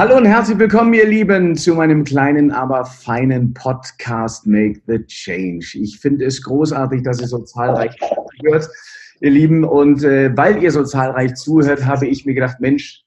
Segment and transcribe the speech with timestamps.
[0.00, 5.72] Hallo und herzlich willkommen, ihr Lieben, zu meinem kleinen, aber feinen Podcast Make the Change.
[5.74, 8.66] Ich finde es großartig, dass ihr so zahlreich zuhört,
[9.20, 9.62] ihr Lieben.
[9.62, 13.04] Und äh, weil ihr so zahlreich zuhört, habe ich mir gedacht, Mensch,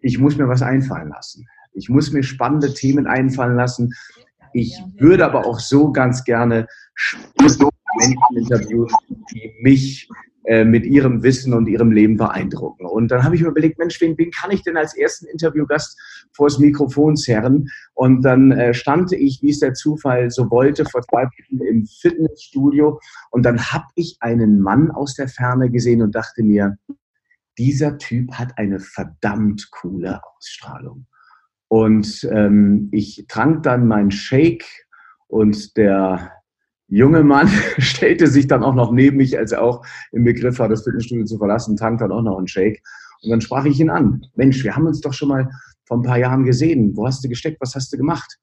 [0.00, 1.46] ich muss mir was einfallen lassen.
[1.74, 3.94] Ich muss mir spannende Themen einfallen lassen.
[4.52, 6.66] Ich würde aber auch so ganz gerne
[7.40, 8.88] Menschen interviewen,
[9.30, 10.08] die mich
[10.46, 12.86] äh, mit ihrem Wissen und ihrem Leben beeindrucken.
[12.86, 15.98] Und dann habe ich mir überlegt, Mensch, wen, wen kann ich denn als ersten Interviewgast
[16.32, 17.68] vor das Mikrofon zerren?
[17.94, 21.84] Und dann äh, stand ich, wie es der Zufall so wollte, vor zwei Wochen im
[21.84, 23.00] Fitnessstudio.
[23.32, 26.78] Und dann habe ich einen Mann aus der Ferne gesehen und dachte mir,
[27.58, 31.06] dieser Typ hat eine verdammt coole Ausstrahlung.
[31.66, 34.64] Und ähm, ich trank dann meinen Shake
[35.26, 36.30] und der
[36.88, 37.48] junge Mann
[37.78, 41.24] stellte sich dann auch noch neben mich, als er auch im Begriff war, das Fitnessstudio
[41.24, 42.82] zu verlassen, tankt dann auch noch einen Shake.
[43.22, 44.24] Und dann sprach ich ihn an.
[44.34, 45.50] Mensch, wir haben uns doch schon mal
[45.84, 46.96] vor ein paar Jahren gesehen.
[46.96, 47.60] Wo hast du gesteckt?
[47.60, 48.38] Was hast du gemacht?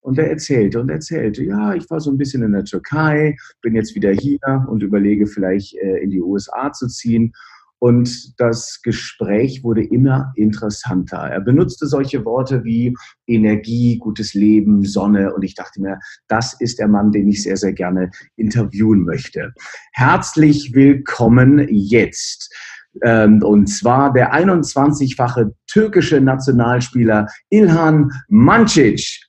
[0.00, 3.74] Und er erzählte und erzählte, ja, ich war so ein bisschen in der Türkei, bin
[3.74, 7.32] jetzt wieder hier und überlege vielleicht äh, in die USA zu ziehen.
[7.84, 11.18] Und das Gespräch wurde immer interessanter.
[11.18, 12.96] Er benutzte solche Worte wie
[13.26, 15.34] Energie, gutes Leben, Sonne.
[15.34, 19.52] Und ich dachte mir, das ist der Mann, den ich sehr, sehr gerne interviewen möchte.
[19.92, 22.50] Herzlich willkommen jetzt.
[23.02, 29.26] Ähm, und zwar der 21-fache türkische Nationalspieler Ilhan Mancic.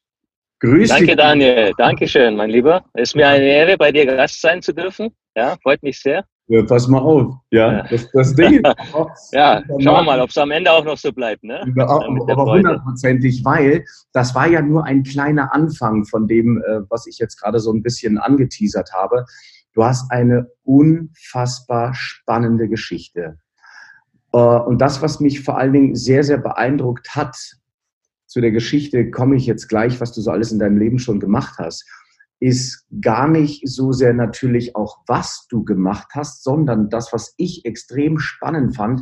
[0.62, 1.16] Grüß Danke, dich.
[1.18, 1.74] Daniel.
[1.78, 2.86] Dankeschön, mein Lieber.
[2.94, 5.10] Es ist mir eine Ehre, bei dir Gast sein zu dürfen.
[5.36, 6.24] Ja, freut mich sehr.
[6.48, 8.62] Ja, pass mal auf, ja, das, das Ding
[9.32, 11.62] ja, schauen wir mal, ob es am Ende auch noch so bleibt, ne?
[11.80, 13.84] Aber hundertprozentig, weil
[14.14, 17.74] das war ja nur ein kleiner Anfang von dem, äh, was ich jetzt gerade so
[17.74, 19.26] ein bisschen angeteasert habe.
[19.74, 23.40] Du hast eine unfassbar spannende Geschichte.
[24.32, 27.36] Äh, und das, was mich vor allen Dingen sehr, sehr beeindruckt hat,
[28.28, 31.20] zu der Geschichte komme ich jetzt gleich, was du so alles in deinem Leben schon
[31.20, 31.86] gemacht hast
[32.40, 37.66] ist gar nicht so sehr natürlich auch, was du gemacht hast, sondern das, was ich
[37.66, 39.02] extrem spannend fand,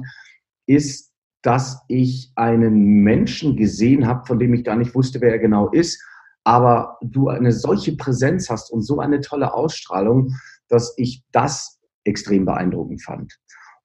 [0.65, 1.11] ist,
[1.41, 5.69] dass ich einen Menschen gesehen habe, von dem ich gar nicht wusste, wer er genau
[5.69, 6.01] ist,
[6.43, 10.35] aber du eine solche Präsenz hast und so eine tolle Ausstrahlung,
[10.69, 13.37] dass ich das extrem beeindruckend fand.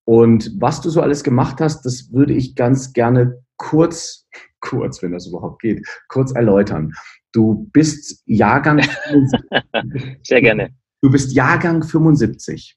[0.04, 4.26] Und was du so alles gemacht hast, das würde ich ganz gerne kurz,
[4.60, 6.92] kurz, wenn das überhaupt geht, kurz erläutern.
[7.38, 8.80] Du bist Jahrgang.
[10.24, 10.74] Sehr gerne.
[11.00, 12.76] Du bist Jahrgang 75.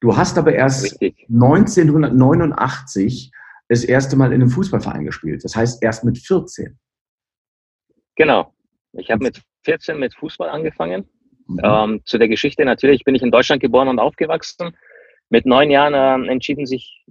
[0.00, 1.24] Du hast aber erst Richtig.
[1.30, 3.30] 1989
[3.68, 5.44] das erste Mal in einem Fußballverein gespielt.
[5.44, 6.76] Das heißt erst mit 14.
[8.16, 8.52] Genau.
[8.94, 11.08] Ich habe mit 14 mit Fußball angefangen.
[11.46, 11.60] Mhm.
[11.62, 14.76] Ähm, zu der Geschichte natürlich bin ich in Deutschland geboren und aufgewachsen.
[15.28, 17.05] Mit neun Jahren äh, entschieden sich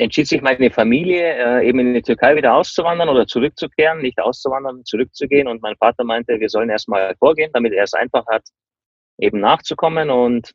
[0.00, 4.84] entschied sich meine Familie, äh, eben in die Türkei wieder auszuwandern oder zurückzukehren, nicht auszuwandern,
[4.84, 5.46] zurückzugehen.
[5.46, 8.42] Und mein Vater meinte, wir sollen erstmal vorgehen, damit er es einfach hat,
[9.18, 10.10] eben nachzukommen.
[10.10, 10.52] Und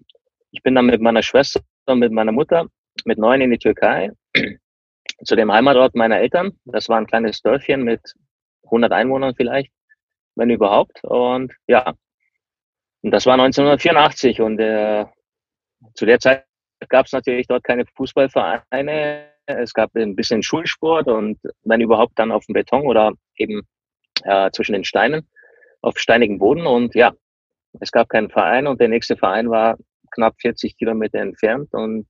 [0.51, 2.65] ich bin dann mit meiner Schwester und mit meiner Mutter
[3.05, 4.11] mit neun in die Türkei,
[5.25, 6.57] zu dem Heimatort meiner Eltern.
[6.65, 8.01] Das war ein kleines Dörfchen mit
[8.63, 9.71] 100 Einwohnern vielleicht,
[10.35, 11.03] wenn überhaupt.
[11.03, 11.93] Und ja,
[13.01, 15.05] und das war 1984 und äh,
[15.93, 16.45] zu der Zeit
[16.89, 22.31] gab es natürlich dort keine Fußballvereine es gab ein bisschen Schulsport und wenn überhaupt dann
[22.31, 23.61] auf dem Beton oder eben
[24.23, 25.27] äh, zwischen den Steinen
[25.81, 26.65] auf steinigem Boden.
[26.65, 27.13] Und ja,
[27.79, 29.77] es gab keinen Verein und der nächste Verein war
[30.11, 32.07] knapp 40 Kilometer entfernt und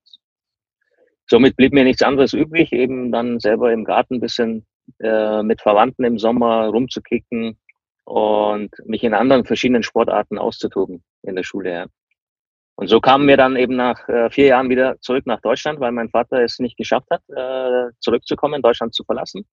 [1.28, 4.66] somit blieb mir nichts anderes übrig, eben dann selber im Garten ein bisschen
[5.00, 7.58] äh, mit Verwandten im Sommer rumzukicken
[8.04, 11.72] und mich in anderen verschiedenen Sportarten auszutoben in der Schule.
[11.72, 11.86] Ja.
[12.78, 15.94] Und so kamen wir dann eben nach äh, vier Jahren wieder zurück nach Deutschland, weil
[15.94, 19.46] mein Vater es nicht geschafft hat, äh, zurückzukommen, Deutschland zu verlassen.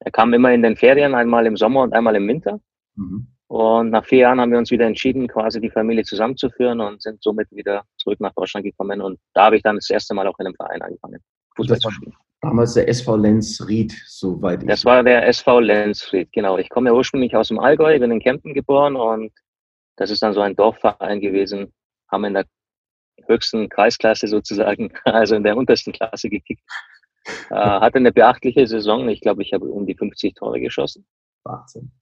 [0.00, 2.60] Er kam immer in den Ferien, einmal im Sommer und einmal im Winter.
[2.96, 3.28] Mhm.
[3.46, 7.22] Und nach vier Jahren haben wir uns wieder entschieden, quasi die Familie zusammenzuführen und sind
[7.22, 9.00] somit wieder zurück nach Deutschland gekommen.
[9.00, 11.20] Und da habe ich dann das erste Mal auch in einem Verein angefangen,
[11.56, 12.14] Fußball zu spielen.
[12.40, 14.68] Damals der SV Lenzried, soweit ich.
[14.68, 16.58] Das war der SV Lenzried, genau.
[16.58, 19.30] Ich komme ja ursprünglich aus dem Allgäu, bin in Kempten geboren und
[19.96, 21.72] das ist dann so ein Dorfverein gewesen,
[22.12, 22.46] haben in der
[23.26, 26.62] höchsten Kreisklasse sozusagen, also in der untersten Klasse gekickt.
[27.50, 29.08] Äh, hatte eine beachtliche Saison.
[29.08, 31.06] Ich glaube, ich habe um die 50 Tore geschossen.
[31.44, 31.92] Wahnsinn.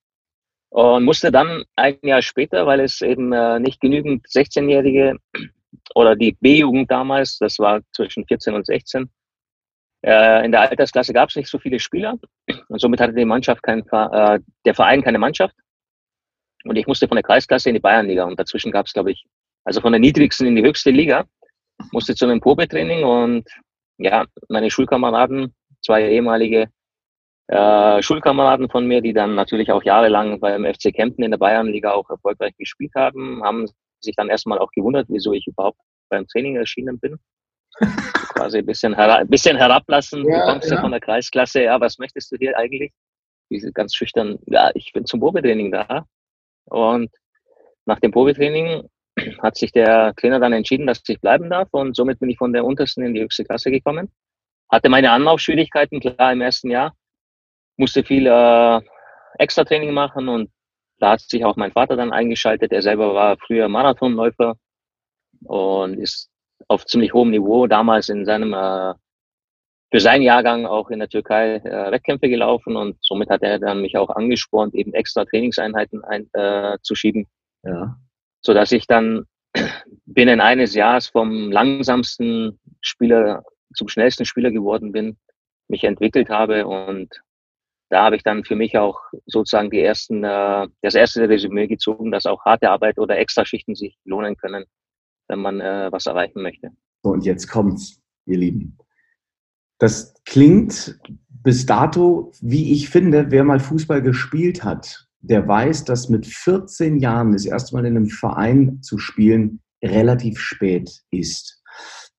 [0.70, 5.16] Und musste dann ein Jahr später, weil es eben äh, nicht genügend 16-Jährige
[5.94, 9.10] oder die B-Jugend damals, das war zwischen 14 und 16,
[10.02, 12.18] äh, in der Altersklasse gab es nicht so viele Spieler
[12.68, 15.54] und somit hatte die Mannschaft kein, äh, der Verein keine Mannschaft.
[16.64, 19.24] Und ich musste von der Kreisklasse in die Bayernliga und dazwischen gab es, glaube ich,
[19.64, 21.24] also von der niedrigsten in die höchste Liga,
[21.92, 23.48] musste zu einem Probetraining und
[23.98, 26.68] ja, meine Schulkameraden, zwei ehemalige
[27.48, 31.92] äh, Schulkameraden von mir, die dann natürlich auch jahrelang beim FC Kempten in der Bayernliga
[31.92, 33.66] auch erfolgreich gespielt haben, haben
[34.00, 35.78] sich dann erstmal auch gewundert, wieso ich überhaupt
[36.08, 37.18] beim Training erschienen bin.
[38.34, 40.26] Quasi ein bisschen, hera bisschen herablassen.
[40.28, 40.76] Ja, du kommst ja.
[40.76, 41.62] ja von der Kreisklasse.
[41.64, 42.92] Ja, was möchtest du hier eigentlich?
[43.50, 44.38] Diese ganz schüchtern.
[44.46, 46.06] Ja, ich bin zum Probetraining da.
[46.66, 47.10] Und
[47.84, 48.88] nach dem Probetraining
[49.42, 51.68] hat sich der Trainer dann entschieden, dass ich bleiben darf.
[51.72, 54.10] Und somit bin ich von der untersten in die höchste Klasse gekommen.
[54.70, 56.94] Hatte meine Anlaufschwierigkeiten, klar, im ersten Jahr
[57.76, 58.80] musste viel äh,
[59.38, 60.50] Extra-Training machen und
[60.98, 62.72] da hat sich auch mein Vater dann eingeschaltet.
[62.72, 64.54] Er selber war früher Marathonläufer
[65.44, 66.28] und ist
[66.68, 68.94] auf ziemlich hohem Niveau damals in seinem äh,
[69.90, 73.80] für seinen Jahrgang auch in der Türkei äh, Wettkämpfe gelaufen und somit hat er dann
[73.80, 76.76] mich auch angespornt, eben extra Trainingseinheiten ein, äh.
[77.64, 77.96] Ja.
[78.42, 79.26] So dass ich dann
[80.06, 83.44] binnen eines Jahres vom langsamsten Spieler
[83.74, 85.16] zum schnellsten Spieler geworden bin,
[85.68, 87.20] mich entwickelt habe und
[87.90, 92.12] da habe ich dann für mich auch sozusagen die ersten, äh, das erste Resümee gezogen,
[92.12, 94.64] dass auch harte Arbeit oder Extraschichten sich lohnen können,
[95.28, 96.70] wenn man äh, was erreichen möchte.
[97.02, 98.78] So, und jetzt kommt's, ihr Lieben.
[99.78, 106.08] Das klingt bis dato, wie ich finde, wer mal Fußball gespielt hat, der weiß, dass
[106.08, 111.62] mit 14 Jahren das erste Mal in einem Verein zu spielen relativ spät ist.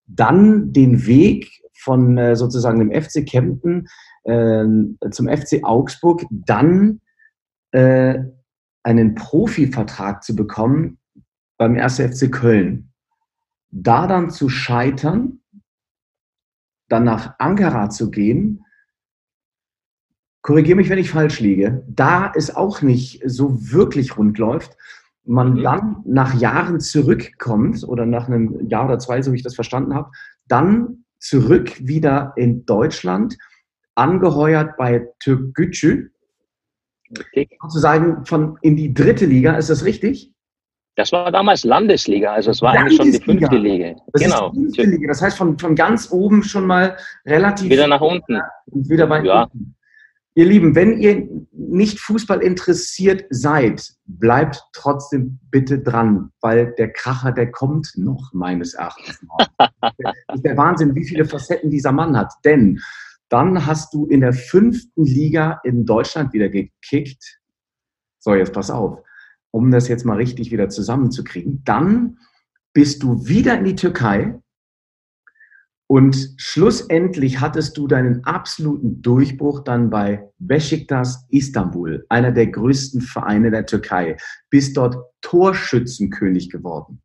[0.06, 1.50] Dann den Weg
[1.80, 3.88] von äh, sozusagen dem FC Kempten
[4.24, 4.66] äh,
[5.10, 7.02] zum FC Augsburg, dann
[7.72, 8.20] äh,
[8.84, 11.00] einen Profivertrag zu bekommen
[11.58, 12.00] beim 1.
[12.00, 12.92] FC Köln.
[13.70, 15.40] Da dann zu scheitern,
[16.90, 18.66] dann nach Ankara zu gehen,
[20.42, 24.76] korrigiere mich, wenn ich falsch liege, da es auch nicht so wirklich rund läuft,
[25.24, 25.64] man mhm.
[25.64, 29.94] dann nach Jahren zurückkommt oder nach einem Jahr oder zwei, so wie ich das verstanden
[29.94, 30.12] habe,
[30.48, 33.38] dann zurück wieder in Deutschland
[33.96, 36.10] angeheuert bei Türk Gücü.
[37.62, 40.32] Sozusagen von in die dritte Liga, ist das richtig?
[40.96, 43.96] Das war damals Landesliga, also es war eigentlich schon die fünfte Liga.
[44.14, 44.48] Das genau.
[44.48, 45.08] Ist die fünfte Liga.
[45.08, 47.70] Das heißt von, von ganz oben schon mal relativ.
[47.70, 48.42] Wieder nach unten.
[48.66, 49.44] Wieder weit ja.
[49.44, 49.76] unten.
[50.34, 57.34] Ihr Lieben, wenn ihr nicht Fußball interessiert seid, bleibt trotzdem bitte dran, weil der Kracher,
[57.34, 59.20] der kommt noch, meines Erachtens.
[59.58, 62.34] das ist der Wahnsinn, wie viele Facetten dieser Mann hat.
[62.46, 62.80] Denn
[63.28, 67.40] dann hast du in der fünften Liga in Deutschland wieder gekickt.
[68.20, 69.00] So, jetzt pass auf,
[69.52, 71.62] um das jetzt mal richtig wieder zusammenzukriegen.
[71.66, 72.20] Dann
[72.74, 74.41] bist du wieder in die Türkei
[75.92, 83.52] und schlussendlich hattest du deinen absoluten Durchbruch dann bei Besiktas Istanbul, einer der größten Vereine
[83.52, 84.16] der Türkei.
[84.50, 87.02] Bist dort Torschützenkönig geworden.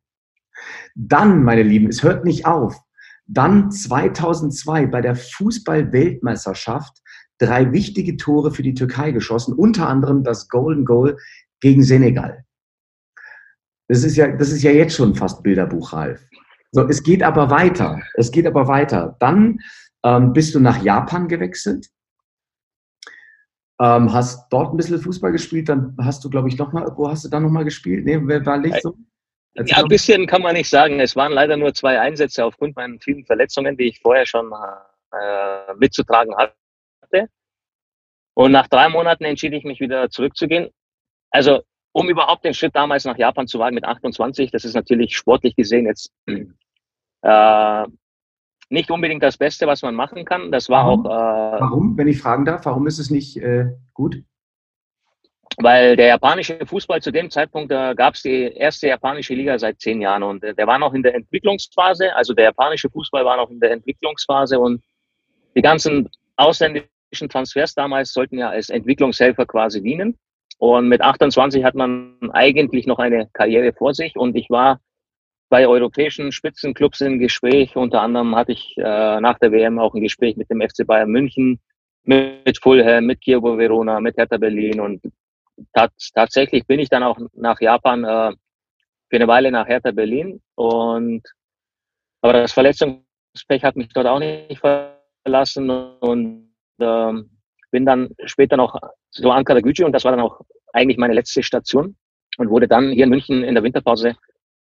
[0.95, 2.79] Dann, meine Lieben, es hört nicht auf.
[3.25, 7.01] Dann 2002 bei der Fußball-Weltmeisterschaft
[7.39, 11.17] drei wichtige Tore für die Türkei geschossen, unter anderem das Golden Goal
[11.59, 12.45] gegen Senegal.
[13.89, 16.25] Das ist ja, das ist ja jetzt schon fast Bilderbuch, Ralf.
[16.71, 18.01] So, es geht aber weiter.
[18.15, 19.15] Es geht aber weiter.
[19.19, 19.59] Dann
[20.03, 21.87] ähm, bist du nach Japan gewechselt,
[23.79, 27.25] ähm, hast dort ein bisschen Fußball gespielt, dann hast du, glaube ich, nochmal, wo hast
[27.25, 28.05] du dann nochmal gespielt?
[28.05, 28.95] Nee, wer war nicht so?
[29.53, 30.99] Ja, ein bisschen kann man nicht sagen.
[30.99, 34.51] Es waren leider nur zwei Einsätze aufgrund meiner vielen Verletzungen, die ich vorher schon
[35.11, 37.29] äh, mitzutragen hatte.
[38.35, 40.69] Und nach drei Monaten entschied ich mich wieder zurückzugehen.
[41.31, 45.15] Also, um überhaupt den Schritt damals nach Japan zu wagen mit 28, das ist natürlich
[45.15, 46.11] sportlich gesehen jetzt
[47.21, 47.85] äh,
[48.69, 50.51] nicht unbedingt das Beste, was man machen kann.
[50.51, 51.05] Das war warum?
[51.07, 51.55] auch.
[51.55, 54.23] Äh, warum, wenn ich fragen darf, warum ist es nicht äh, gut?
[55.57, 59.81] weil der japanische Fußball zu dem Zeitpunkt, da gab es die erste japanische Liga seit
[59.81, 63.37] zehn Jahren und äh, der war noch in der Entwicklungsphase, also der japanische Fußball war
[63.37, 64.83] noch in der Entwicklungsphase und
[65.55, 70.17] die ganzen ausländischen Transfers damals sollten ja als Entwicklungshelfer quasi dienen.
[70.57, 74.15] Und mit 28 hat man eigentlich noch eine Karriere vor sich.
[74.15, 74.79] Und ich war
[75.49, 77.75] bei europäischen Spitzenclubs im Gespräch.
[77.75, 81.09] Unter anderem hatte ich äh, nach der WM auch ein Gespräch mit dem FC Bayern
[81.09, 81.59] München,
[82.03, 84.79] mit Fulham, mit Kiewo Verona, mit Hertha Berlin.
[84.79, 85.01] Und
[85.73, 88.33] tats tatsächlich bin ich dann auch nach Japan äh,
[89.09, 90.41] für eine Weile nach Hertha Berlin.
[90.55, 91.21] Und
[92.21, 94.59] aber das Verletzungspech hat mich dort auch nicht
[95.23, 95.69] verlassen.
[95.69, 96.49] Und
[96.79, 97.36] ähm,
[97.71, 98.79] bin dann später noch
[99.11, 100.41] zu Ankara Gücü und das war dann auch
[100.73, 101.95] eigentlich meine letzte Station
[102.37, 104.15] und wurde dann hier in München in der Winterpause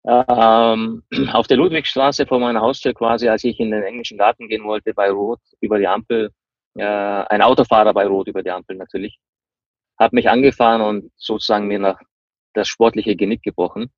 [0.05, 4.63] ähm, auf der Ludwigstraße vor meiner Haustür quasi, als ich in den englischen Garten gehen
[4.63, 6.31] wollte, bei Rot über die Ampel,
[6.75, 9.17] äh, ein Autofahrer bei Rot über die Ampel natürlich,
[9.99, 11.99] habe mich angefahren und sozusagen mir nach
[12.53, 13.91] das sportliche Genick gebrochen.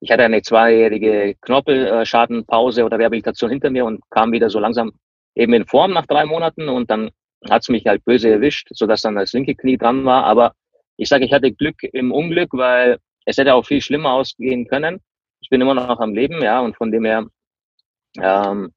[0.00, 4.92] Ich hatte eine zweijährige Knorpelschadenpause oder Rehabilitation hinter mir und kam wieder so langsam
[5.34, 7.10] eben in Form nach drei Monaten und dann
[7.48, 10.24] hat es mich halt böse erwischt, sodass dann das linke Knie dran war.
[10.24, 10.54] Aber
[10.96, 15.00] ich sage, ich hatte Glück im Unglück, weil es hätte auch viel schlimmer ausgehen können.
[15.40, 17.26] Ich bin immer noch am Leben, ja, und von dem her
[18.18, 18.72] ähm,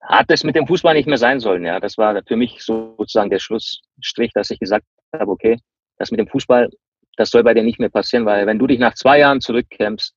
[0.00, 1.64] hat es mit dem Fußball nicht mehr sein sollen.
[1.64, 5.58] Ja, das war für mich sozusagen der Schlussstrich, dass ich gesagt habe, okay,
[5.98, 6.68] das mit dem Fußball,
[7.16, 10.14] das soll bei dir nicht mehr passieren, weil wenn du dich nach zwei Jahren zurückkämpfst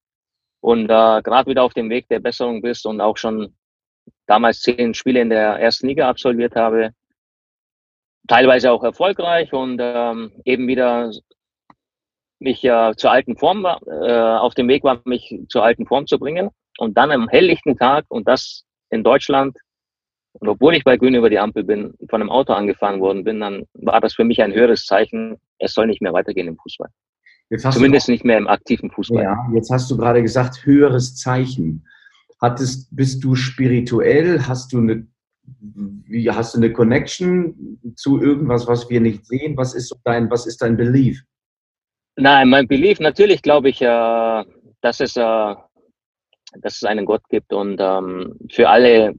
[0.62, 3.56] und äh, gerade wieder auf dem Weg der Besserung bist und auch schon
[4.26, 6.92] damals zehn Spiele in der ersten Liga absolviert habe,
[8.28, 11.12] teilweise auch erfolgreich und ähm, eben wieder
[12.40, 16.20] mich äh, zur alten Form äh, auf dem Weg war, mich zur alten Form zu
[16.20, 19.58] bringen und dann am helllichten Tag und das in Deutschland
[20.40, 23.40] und obwohl ich bei Grün über die Ampel bin, von einem Auto angefahren worden bin,
[23.40, 26.90] dann war das für mich ein höheres Zeichen, es soll nicht mehr weitergehen im Fußball.
[27.72, 29.24] Zumindest nicht mehr im aktiven Fußball.
[29.24, 31.88] Ja, jetzt hast du gerade gesagt, höheres Zeichen.
[32.42, 34.48] Hattest, bist du spirituell?
[34.48, 35.08] Hast du eine,
[35.60, 39.58] wie, hast du eine Connection zu irgendwas, was wir nicht sehen?
[39.58, 41.24] Was ist dein, was ist dein Belief?
[42.16, 44.44] Nein, mein Belief, natürlich glaube ich, äh,
[44.82, 45.22] dass es, äh,
[46.62, 49.14] dass es einen Gott gibt und ähm, für alle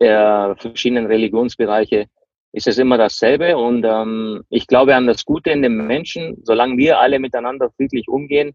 [0.00, 2.06] der verschiedenen Religionsbereiche
[2.52, 3.56] ist es immer dasselbe.
[3.56, 6.38] Und ähm, ich glaube an das Gute in den Menschen.
[6.42, 8.54] Solange wir alle miteinander friedlich umgehen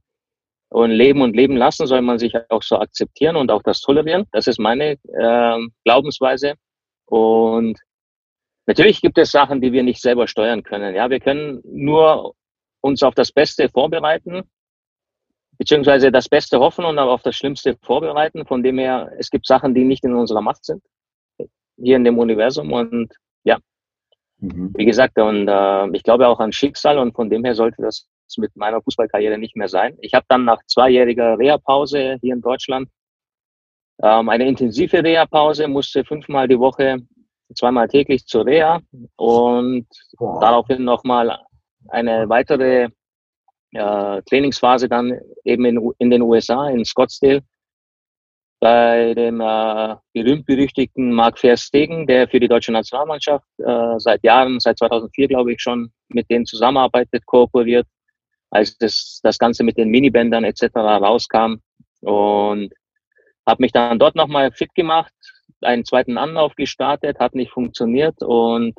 [0.70, 4.26] und leben und leben lassen, soll man sich auch so akzeptieren und auch das tolerieren.
[4.32, 6.56] Das ist meine äh, Glaubensweise.
[7.12, 7.78] Und
[8.68, 10.96] natürlich gibt es Sachen, die wir nicht selber steuern können.
[10.96, 12.36] Ja, wir können nur
[12.82, 14.44] uns auf das Beste vorbereiten
[15.58, 18.48] beziehungsweise das Beste hoffen und auf das Schlimmste vorbereiten.
[18.48, 20.82] Von dem her, es gibt Sachen, die nicht in unserer Macht sind
[21.82, 23.14] hier in dem Universum und
[23.44, 23.58] ja,
[24.40, 24.72] mhm.
[24.76, 28.08] wie gesagt, und äh, ich glaube auch an Schicksal und von dem her sollte das
[28.38, 29.98] mit meiner Fußballkarriere nicht mehr sein.
[30.00, 32.90] Ich habe dann nach zweijähriger Reha-Pause hier in Deutschland
[34.04, 36.98] ähm, eine intensive Reha-Pause, musste fünfmal die Woche,
[37.56, 38.80] zweimal täglich zur Reha
[39.18, 40.40] und wow.
[40.40, 41.38] daraufhin nochmal
[41.90, 42.90] eine weitere
[43.74, 47.42] äh, Trainingsphase dann eben in, in den USA, in Scottsdale,
[48.60, 54.78] bei dem äh, berühmt-berüchtigten Mark Verstegen, der für die deutsche Nationalmannschaft äh, seit Jahren, seit
[54.78, 57.88] 2004 glaube ich schon, mit denen zusammenarbeitet, kooperiert,
[58.52, 60.76] als das, das Ganze mit den Minibändern etc.
[60.76, 61.56] rauskam.
[62.02, 62.72] Und
[63.46, 65.14] habe mich dann dort nochmal fit gemacht,
[65.62, 68.76] einen zweiten Anlauf gestartet, hat nicht funktioniert und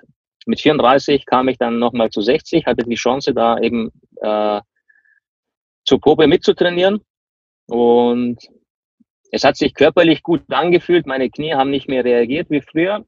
[0.46, 3.90] mit 34 kam ich dann nochmal zu 60, hatte die Chance da eben
[4.20, 4.60] äh,
[5.84, 7.00] zur Probe mitzutrainieren
[7.66, 8.38] und
[9.30, 11.06] es hat sich körperlich gut angefühlt.
[11.06, 13.04] Meine Knie haben nicht mehr reagiert wie früher.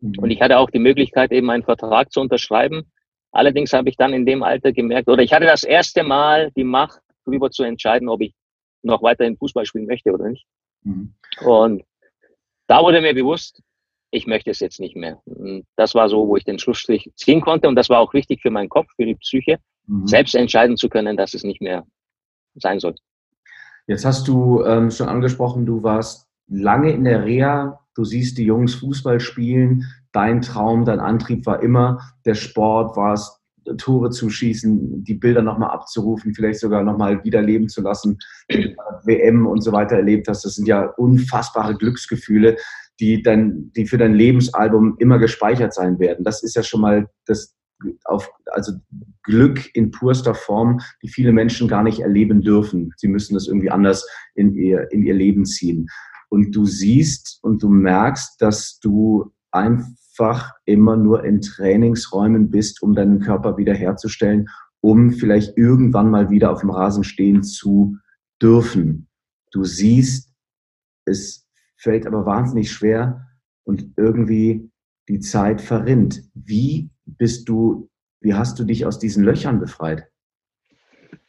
[0.00, 0.14] Mhm.
[0.18, 2.90] Und ich hatte auch die Möglichkeit, eben einen Vertrag zu unterschreiben.
[3.32, 6.64] Allerdings habe ich dann in dem Alter gemerkt, oder ich hatte das erste Mal die
[6.64, 8.32] Macht, darüber zu entscheiden, ob ich
[8.82, 10.46] noch weiterhin Fußball spielen möchte oder nicht.
[10.88, 11.14] Mhm.
[11.44, 11.82] Und
[12.66, 13.62] da wurde mir bewusst,
[14.10, 15.20] ich möchte es jetzt nicht mehr.
[15.76, 17.68] Das war so, wo ich den Schlussstrich ziehen konnte.
[17.68, 20.06] Und das war auch wichtig für meinen Kopf, für die Psyche, mhm.
[20.06, 21.84] selbst entscheiden zu können, dass es nicht mehr
[22.54, 22.94] sein soll.
[23.86, 28.44] Jetzt hast du ähm, schon angesprochen, du warst lange in der Reha, du siehst die
[28.44, 33.37] Jungs Fußball spielen, dein Traum, dein Antrieb war immer der Sport, war es
[33.76, 38.18] Tore zu schießen, die Bilder nochmal abzurufen, vielleicht sogar nochmal wieder leben zu lassen,
[39.04, 40.44] WM und so weiter erlebt hast.
[40.44, 42.56] Das sind ja unfassbare Glücksgefühle,
[43.00, 46.24] die dann, die für dein Lebensalbum immer gespeichert sein werden.
[46.24, 47.54] Das ist ja schon mal das,
[48.04, 48.72] auf, also
[49.22, 52.92] Glück in purster Form, die viele Menschen gar nicht erleben dürfen.
[52.96, 55.88] Sie müssen das irgendwie anders in ihr, in ihr Leben ziehen.
[56.28, 59.86] Und du siehst und du merkst, dass du einfach
[60.64, 64.48] immer nur in Trainingsräumen bist, um deinen Körper wiederherzustellen,
[64.80, 67.96] um vielleicht irgendwann mal wieder auf dem Rasen stehen zu
[68.40, 69.08] dürfen.
[69.52, 70.34] Du siehst,
[71.04, 71.46] es
[71.76, 73.26] fällt aber wahnsinnig schwer
[73.64, 74.70] und irgendwie
[75.08, 76.22] die Zeit verrinnt.
[76.34, 80.06] Wie bist du, wie hast du dich aus diesen Löchern befreit?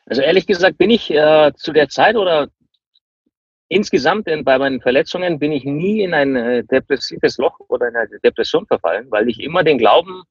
[0.05, 2.49] Also ehrlich gesagt bin ich äh, zu der Zeit oder
[3.69, 7.95] insgesamt in, bei meinen Verletzungen bin ich nie in ein äh, depressives Loch oder in
[7.95, 10.23] eine Depression verfallen, weil ich immer den Glauben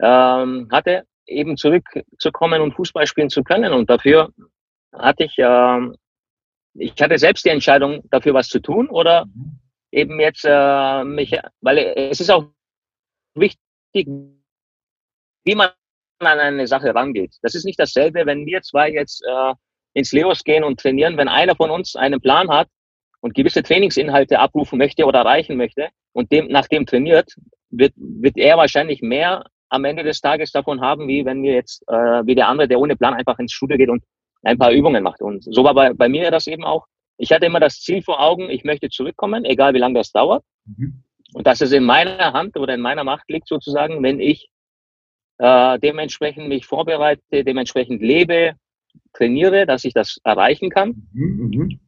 [0.00, 3.72] ähm, hatte, eben zurückzukommen und Fußball spielen zu können.
[3.72, 4.30] Und dafür
[4.92, 5.80] hatte ich, äh,
[6.74, 9.60] ich hatte selbst die Entscheidung, dafür was zu tun oder mhm.
[9.92, 12.46] eben jetzt äh, mich, weil es ist auch
[13.34, 13.58] wichtig,
[13.94, 15.70] wie man
[16.20, 17.36] an eine Sache rangeht.
[17.42, 19.54] Das ist nicht dasselbe, wenn wir zwei jetzt äh,
[19.94, 22.68] ins Leos gehen und trainieren, wenn einer von uns einen Plan hat
[23.20, 27.34] und gewisse Trainingsinhalte abrufen möchte oder erreichen möchte und dem, nach dem trainiert,
[27.70, 31.82] wird, wird er wahrscheinlich mehr am Ende des Tages davon haben, wie wenn wir jetzt,
[31.88, 34.02] äh, wie der andere, der ohne Plan einfach ins Studio geht und
[34.42, 35.22] ein paar Übungen macht.
[35.22, 36.86] Und so war bei, bei mir das eben auch.
[37.16, 40.44] Ich hatte immer das Ziel vor Augen, ich möchte zurückkommen, egal wie lange das dauert.
[40.64, 41.02] Mhm.
[41.34, 44.48] und dass es in meiner Hand oder in meiner Macht liegt sozusagen, wenn ich
[45.38, 48.54] äh, dementsprechend mich vorbereite, dementsprechend lebe,
[49.12, 51.08] trainiere, dass ich das erreichen kann.
[51.12, 51.80] Mhm, mhm.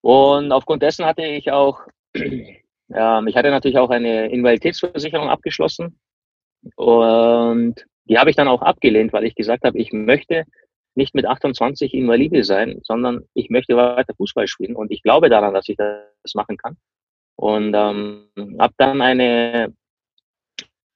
[0.00, 1.80] Und aufgrund dessen hatte ich auch,
[2.14, 5.98] ähm, ich hatte natürlich auch eine Invaliditätsversicherung abgeschlossen.
[6.76, 10.44] Und die habe ich dann auch abgelehnt, weil ich gesagt habe, ich möchte
[10.94, 14.76] nicht mit 28 Invalide sein, sondern ich möchte weiter Fußball spielen.
[14.76, 16.76] Und ich glaube daran, dass ich das machen kann.
[17.36, 19.74] Und ähm, habe dann eine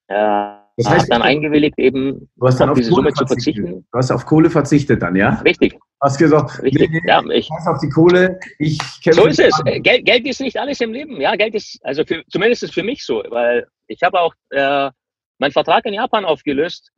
[0.07, 3.87] äh, das heißt, dann eingewilligt, eben du hast dann auf, diese Kohle Summe zu verzichten.
[3.91, 5.41] Du hast auf Kohle verzichtet dann, ja?
[5.45, 5.77] Richtig.
[6.01, 6.91] Hast gesagt, Richtig.
[6.91, 9.23] Nee, ja, ich pass auf die Kohle, ich kämpfe.
[9.23, 9.53] So ist es.
[9.83, 11.21] Geld, Geld ist nicht alles im Leben.
[11.21, 14.33] Ja, Geld ist, also für, zumindest ist es für mich so, weil ich habe auch
[14.51, 14.91] äh,
[15.39, 16.93] meinen Vertrag in Japan aufgelöst,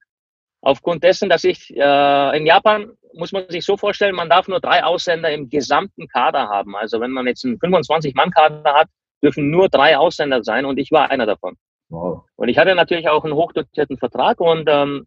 [0.61, 4.61] aufgrund dessen, dass ich äh, in Japan muss man sich so vorstellen, man darf nur
[4.61, 6.77] drei Ausländer im gesamten Kader haben.
[6.77, 8.89] Also wenn man jetzt einen 25-Mann-Kader hat,
[9.23, 11.57] dürfen nur drei Ausländer sein und ich war einer davon.
[11.91, 12.25] Wow.
[12.37, 15.07] Und ich hatte natürlich auch einen hochdotierten Vertrag und ähm,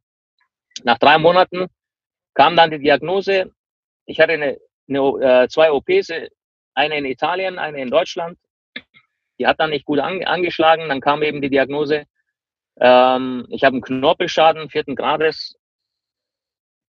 [0.84, 1.68] nach drei Monaten
[2.34, 3.52] kam dann die Diagnose,
[4.06, 6.10] ich hatte eine, eine, äh, zwei OPs,
[6.76, 8.38] eine in Italien, eine in Deutschland.
[9.40, 10.90] Die hat dann nicht gut an, angeschlagen.
[10.90, 12.06] Dann kam eben die Diagnose,
[12.80, 15.56] ähm, ich habe einen Knorpelschaden vierten Grades.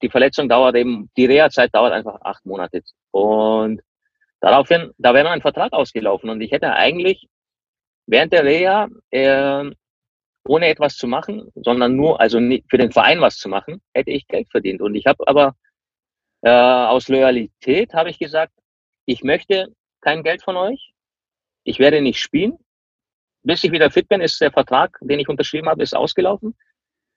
[0.02, 2.82] Die Verletzung dauert eben, die Reha-Zeit dauert einfach acht Monate.
[3.10, 3.80] Und
[4.40, 7.28] daraufhin, da wäre mein Vertrag ausgelaufen und ich hätte eigentlich
[8.06, 9.70] während der Reha äh,
[10.46, 14.26] ohne etwas zu machen, sondern nur, also für den Verein was zu machen, hätte ich
[14.28, 14.80] Geld verdient.
[14.82, 15.54] Und ich habe aber
[16.42, 18.52] äh, aus Loyalität habe ich gesagt,
[19.06, 20.92] ich möchte kein Geld von euch.
[21.64, 22.58] Ich werde nicht spielen.
[23.42, 26.54] Bis ich wieder fit bin, ist der Vertrag, den ich unterschrieben habe, ist ausgelaufen.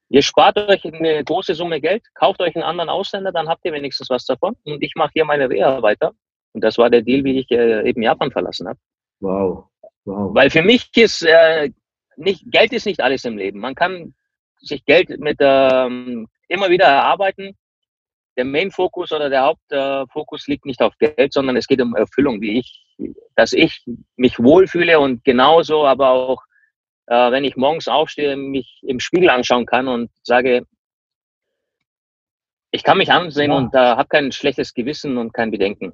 [0.10, 3.74] Ihr spart euch eine große Summe Geld, kauft euch einen anderen Ausländer, dann habt ihr
[3.74, 4.56] wenigstens was davon.
[4.64, 6.14] Und ich mache hier meine Reha weiter.
[6.54, 8.80] Und das war der Deal, wie ich äh, eben Japan verlassen habe.
[9.20, 9.66] Wow.
[10.06, 10.34] wow.
[10.34, 11.72] Weil für mich ist äh,
[12.18, 13.60] nicht, Geld ist nicht alles im Leben.
[13.60, 14.14] Man kann
[14.60, 17.56] sich Geld mit ähm, immer wieder erarbeiten.
[18.38, 22.42] Der Main-Fokus oder der Hauptfokus äh, liegt nicht auf Geld, sondern es geht um Erfüllung,
[22.42, 22.86] wie ich,
[23.36, 23.84] dass ich
[24.16, 26.44] mich wohlfühle und genauso, aber auch,
[27.08, 30.66] äh, wenn ich morgens aufstehe, mich im Spiegel anschauen kann und sage,
[32.72, 33.58] ich kann mich ansehen ja.
[33.58, 35.94] und äh, habe kein schlechtes Gewissen und kein Bedenken,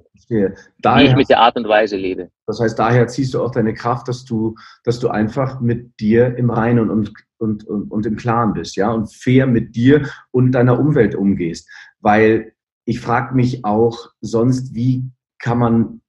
[0.78, 2.30] daher, wie ich mit der Art und Weise lebe.
[2.46, 6.36] Das heißt, daher ziehst du auch deine Kraft, dass du, dass du einfach mit dir
[6.36, 10.52] im Reinen und, und, und, und im Klaren bist, ja, und fair mit dir und
[10.52, 11.68] deiner Umwelt umgehst.
[12.00, 12.52] Weil
[12.84, 15.04] ich frage mich auch sonst, wie
[15.38, 16.00] kann man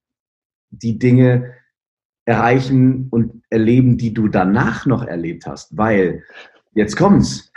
[0.70, 1.54] die Dinge
[2.24, 5.76] erreichen und erleben, die du danach noch erlebt hast?
[5.76, 6.24] Weil
[6.74, 7.52] jetzt kommt's.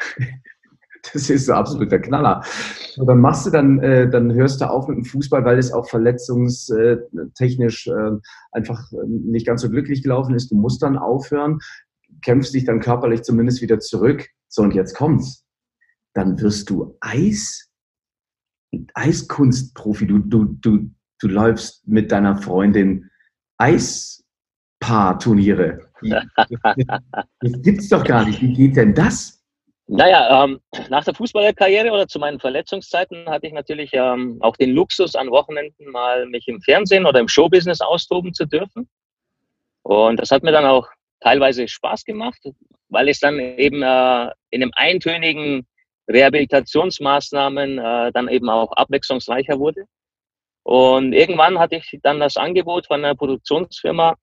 [1.13, 2.43] Das ist so absolut der Knaller.
[2.97, 5.71] Und dann machst du dann, äh, dann hörst du auf mit dem Fußball, weil es
[5.71, 8.11] auch verletzungstechnisch äh,
[8.51, 10.51] einfach ähm, nicht ganz so glücklich gelaufen ist.
[10.51, 11.59] Du musst dann aufhören,
[12.21, 14.27] kämpfst dich dann körperlich zumindest wieder zurück.
[14.47, 15.45] So, und jetzt kommt's.
[16.13, 17.69] Dann wirst du Eis,
[18.93, 20.07] Eiskunstprofi.
[20.07, 23.09] Du, du, du, du läufst mit deiner Freundin
[23.57, 25.89] Eispaar-Turniere.
[27.41, 28.41] Das gibt's doch gar nicht.
[28.41, 29.38] Wie geht denn das?
[29.91, 34.75] Naja, ähm, nach der Fußballerkarriere oder zu meinen Verletzungszeiten hatte ich natürlich ähm, auch den
[34.75, 38.87] Luxus, an Wochenenden mal mich im Fernsehen oder im Showbusiness austoben zu dürfen.
[39.81, 40.87] Und das hat mir dann auch
[41.21, 42.39] teilweise Spaß gemacht,
[42.89, 45.65] weil es dann eben äh, in einem eintönigen
[46.07, 49.85] Rehabilitationsmaßnahmen äh, dann eben auch abwechslungsreicher wurde.
[50.61, 54.17] Und irgendwann hatte ich dann das Angebot von einer Produktionsfirma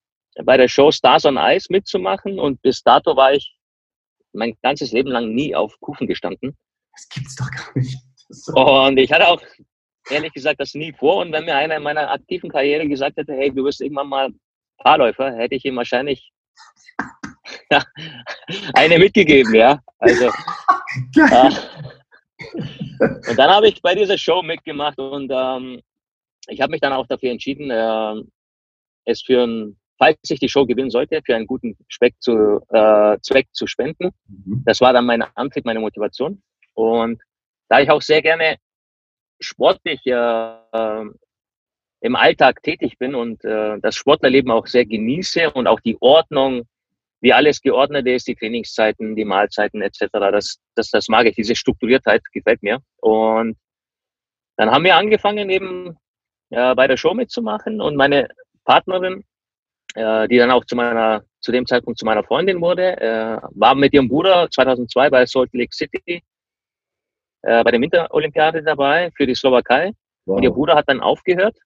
[0.44, 3.55] bei der Show Stars on Ice mitzumachen und bis dato war ich
[4.36, 6.56] mein ganzes Leben lang nie auf Kufen gestanden.
[6.92, 7.98] Das gibt's doch gar nicht.
[8.54, 9.42] Und ich hatte auch
[10.10, 11.16] ehrlich gesagt das nie vor.
[11.16, 14.30] Und wenn mir einer in meiner aktiven Karriere gesagt hätte, hey, du wirst irgendwann mal
[14.82, 16.30] Fahrläufer, hätte ich ihm wahrscheinlich
[18.74, 19.80] eine mitgegeben, ja.
[19.98, 20.26] Also.
[21.16, 21.50] äh,
[22.98, 25.80] und dann habe ich bei dieser Show mitgemacht und ähm,
[26.48, 28.22] ich habe mich dann auch dafür entschieden, äh,
[29.04, 33.18] es für ein falls ich die Show gewinnen sollte, für einen guten Speck zu, äh,
[33.22, 34.10] Zweck zu spenden.
[34.28, 34.62] Mhm.
[34.64, 36.42] Das war dann mein Antrieb, meine Motivation.
[36.74, 37.22] Und
[37.68, 38.56] da ich auch sehr gerne
[39.40, 41.04] sportlich äh,
[42.00, 46.62] im Alltag tätig bin und äh, das Sportlerleben auch sehr genieße und auch die Ordnung,
[47.20, 51.56] wie alles geordnet ist, die Trainingszeiten, die Mahlzeiten etc., das, das, das mag ich, diese
[51.56, 52.80] Strukturiertheit gefällt mir.
[53.00, 53.56] Und
[54.56, 55.96] dann haben wir angefangen, eben
[56.50, 58.28] äh, bei der Show mitzumachen und meine
[58.64, 59.24] Partnerin
[59.96, 63.74] äh, die dann auch zu meiner, zu dem Zeitpunkt zu meiner Freundin wurde, äh, war
[63.74, 66.22] mit ihrem Bruder 2002 bei Salt Lake City
[67.42, 69.92] äh, bei der Winterolympiade dabei für die Slowakei.
[70.26, 70.36] Wow.
[70.36, 71.56] Und ihr Bruder hat dann aufgehört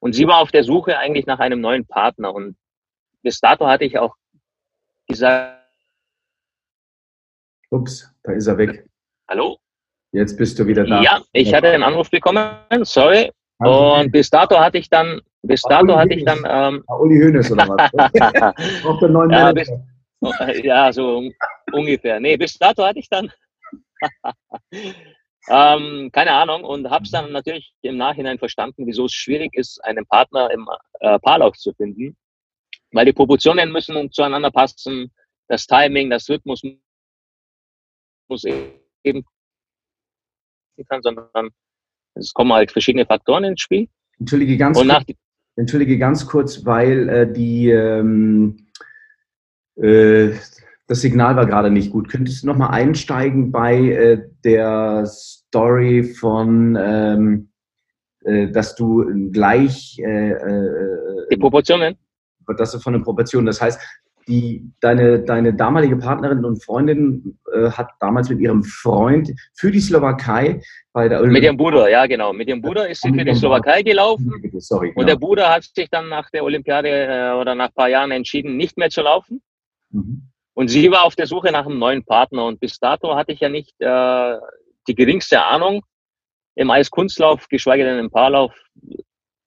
[0.00, 2.34] und sie war auf der Suche eigentlich nach einem neuen Partner.
[2.34, 2.56] Und
[3.22, 4.14] bis dato hatte ich auch
[5.08, 5.62] gesagt.
[7.70, 8.86] Ups, da ist er weg.
[9.28, 9.58] Hallo?
[10.10, 11.00] Jetzt bist du wieder da.
[11.00, 13.30] Ja, ich hatte einen Anruf bekommen, sorry.
[13.64, 16.44] Und bis dato hatte ich dann, bis dato hatte ich dann.
[16.46, 18.84] Ähm, Uli Hoeneß oder was?
[18.86, 19.70] Auf der neuen ja, bis,
[20.62, 21.30] ja, so
[21.72, 22.20] ungefähr.
[22.20, 23.30] Nee, bis dato hatte ich dann.
[25.48, 29.82] ähm, keine Ahnung und habe es dann natürlich im Nachhinein verstanden, wieso es schwierig ist,
[29.84, 30.68] einen Partner im
[31.00, 32.16] äh, Paarlauf zu finden,
[32.92, 35.12] weil die Proportionen müssen zueinander passen,
[35.48, 36.62] das Timing, das Rhythmus
[38.28, 39.24] muss eben
[40.88, 41.50] kann, sondern
[42.14, 43.88] es kommen halt verschiedene Faktoren ins Spiel.
[44.18, 45.04] Entschuldige ganz, kurz,
[45.56, 48.68] entschuldige ganz kurz, weil äh, die, ähm,
[49.76, 50.30] äh,
[50.86, 52.08] das Signal war gerade nicht gut.
[52.08, 57.50] Könntest du nochmal einsteigen bei äh, der Story von, ähm,
[58.24, 59.98] äh, dass du gleich...
[59.98, 61.96] Äh, äh, die Proportionen?
[62.58, 63.46] Das ist von den Proportionen.
[63.46, 63.80] Das heißt,
[64.28, 69.80] die, deine, deine damalige Partnerin und Freundin äh, hat damals mit ihrem Freund für die
[69.80, 72.32] Slowakei bei der Olymp Mit ihrem Bruder, ja genau.
[72.32, 74.32] Mit ihrem Bruder ist sie für die Slowakei gelaufen.
[74.58, 75.00] Sorry, genau.
[75.00, 78.10] Und der Bruder hat sich dann nach der Olympiade äh, oder nach ein paar Jahren
[78.10, 79.42] entschieden, nicht mehr zu laufen.
[79.90, 80.28] Mhm.
[80.54, 82.44] Und sie war auf der Suche nach einem neuen Partner.
[82.44, 84.36] Und bis dato hatte ich ja nicht äh,
[84.86, 85.82] die geringste Ahnung
[86.54, 88.52] im Eiskunstlauf, geschweige denn im Paarlauf,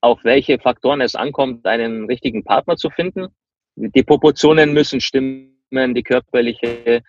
[0.02, 3.28] auf welche Faktoren es ankommt, einen richtigen Partner zu finden
[3.76, 7.04] die Proportionen müssen stimmen, die körperliche,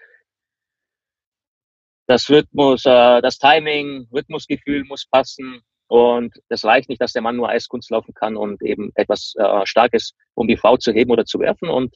[2.06, 5.60] das Rhythmus, äh, das Timing, Rhythmusgefühl muss passen.
[5.88, 9.66] Und das reicht nicht, dass der Mann nur Eiskunst laufen kann und eben etwas äh,
[9.66, 11.68] Starkes, um die Frau zu heben oder zu werfen.
[11.68, 11.94] Und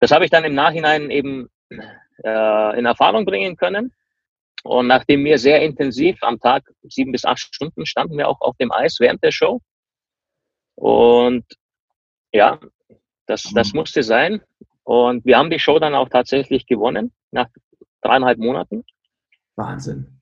[0.00, 1.48] das habe ich dann im Nachhinein eben
[2.24, 3.92] äh, in Erfahrung bringen können.
[4.64, 8.56] Und nachdem wir sehr intensiv am Tag sieben bis acht Stunden standen wir auch auf
[8.58, 9.60] dem Eis während der Show.
[10.76, 11.44] Und
[12.32, 12.58] ja,
[13.26, 13.80] das, das mhm.
[13.80, 14.40] musste sein.
[14.84, 17.48] Und wir haben die Show dann auch tatsächlich gewonnen, nach
[18.00, 18.84] dreieinhalb Monaten.
[19.56, 20.20] Wahnsinn.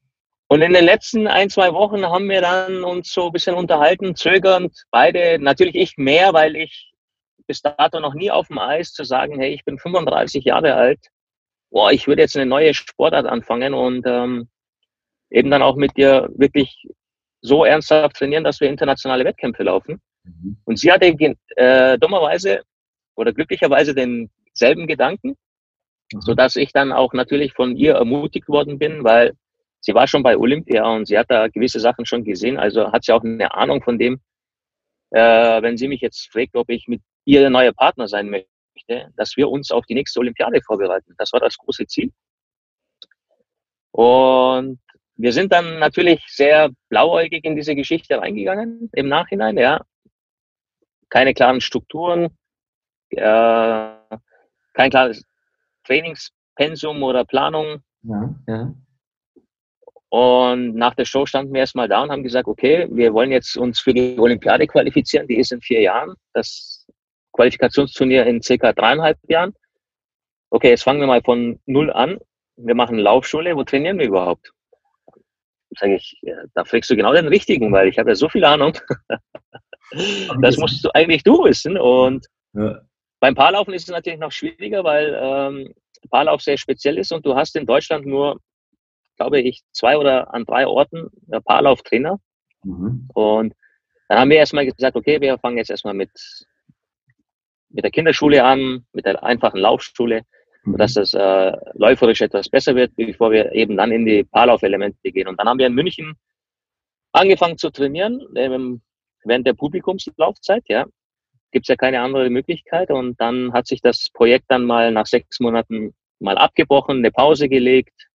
[0.49, 4.17] Und in den letzten ein, zwei Wochen haben wir dann uns so ein bisschen unterhalten,
[4.17, 6.93] zögernd, beide, natürlich ich mehr, weil ich
[7.47, 10.99] bis dato noch nie auf dem Eis zu sagen, hey, ich bin 35 Jahre alt,
[11.71, 14.49] boah, ich würde jetzt eine neue Sportart anfangen und ähm,
[15.31, 16.85] eben dann auch mit dir wirklich
[17.43, 20.01] so ernsthaft trainieren, dass wir internationale Wettkämpfe laufen.
[20.25, 20.59] Mhm.
[20.65, 22.63] Und sie hatte äh, dummerweise
[23.21, 25.37] oder glücklicherweise denselben Gedanken,
[26.13, 26.21] mhm.
[26.21, 29.35] so dass ich dann auch natürlich von ihr ermutigt worden bin, weil
[29.81, 33.05] sie war schon bei Olympia und sie hat da gewisse Sachen schon gesehen, also hat
[33.05, 34.21] sie auch eine Ahnung von dem,
[35.11, 39.13] äh, wenn sie mich jetzt fragt, ob ich mit ihr der neue Partner sein möchte,
[39.17, 41.15] dass wir uns auf die nächste Olympiade vorbereiten.
[41.19, 42.13] Das war das große Ziel.
[43.93, 44.81] Und
[45.17, 49.85] wir sind dann natürlich sehr blauäugig in diese Geschichte reingegangen im Nachhinein, ja.
[51.11, 52.39] Keine klaren Strukturen,
[53.11, 53.91] äh,
[54.75, 55.25] kein klares
[55.85, 57.83] Trainingspensum oder Planung.
[58.03, 58.75] Ja, ja.
[60.11, 63.57] Und nach der Show standen wir erstmal da und haben gesagt, okay, wir wollen jetzt
[63.57, 66.15] uns für die Olympiade qualifizieren, die ist in vier Jahren.
[66.33, 66.85] Das
[67.33, 69.55] Qualifikationsturnier in circa dreieinhalb Jahren.
[70.51, 72.19] Okay, jetzt fangen wir mal von null an.
[72.57, 74.51] Wir machen Laufschule, wo trainieren wir überhaupt?
[75.79, 76.21] Sage ich,
[76.55, 78.77] da fragst du genau den richtigen, weil ich habe ja so viel Ahnung.
[80.43, 81.79] das musst du eigentlich du wissen.
[81.79, 82.81] Und ja.
[83.21, 85.75] Beim Paarlaufen ist es natürlich noch schwieriger, weil ähm,
[86.11, 88.41] Paarlauf sehr speziell ist und du hast in Deutschland nur,
[89.17, 91.11] glaube ich, zwei oder an drei Orten
[91.45, 92.19] Paarlauftrainer.
[92.65, 93.09] Mhm.
[93.13, 93.55] Und
[94.09, 96.11] dann haben wir erstmal gesagt, okay, wir fangen jetzt erstmal mit,
[97.69, 100.23] mit der Kinderschule an, mit der einfachen Laufschule,
[100.65, 100.79] mhm.
[100.79, 105.29] dass das äh, läuferisch etwas besser wird, bevor wir eben dann in die Paarlaufelemente gehen.
[105.29, 106.15] Und dann haben wir in München
[107.13, 108.81] angefangen zu trainieren, ähm,
[109.25, 110.87] während der Publikumslaufzeit, ja
[111.51, 112.91] gibt es ja keine andere Möglichkeit.
[112.91, 117.49] Und dann hat sich das Projekt dann mal nach sechs Monaten mal abgebrochen, eine Pause
[117.49, 118.09] gelegt.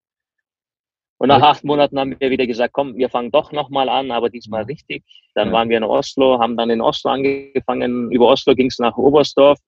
[1.18, 4.28] Und nach acht Monaten haben wir wieder gesagt, komm, wir fangen doch nochmal an, aber
[4.28, 5.04] diesmal richtig.
[5.34, 5.54] Dann ja.
[5.54, 8.10] waren wir in Oslo, haben dann in Oslo angefangen.
[8.10, 9.58] Über Oslo ging es nach Oberstdorf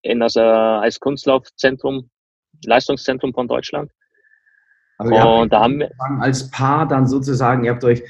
[0.00, 2.08] in das äh, als Kunstlaufzentrum,
[2.64, 3.90] Leistungszentrum von Deutschland.
[4.96, 8.02] Also und da haben wir als Paar dann sozusagen, ihr habt euch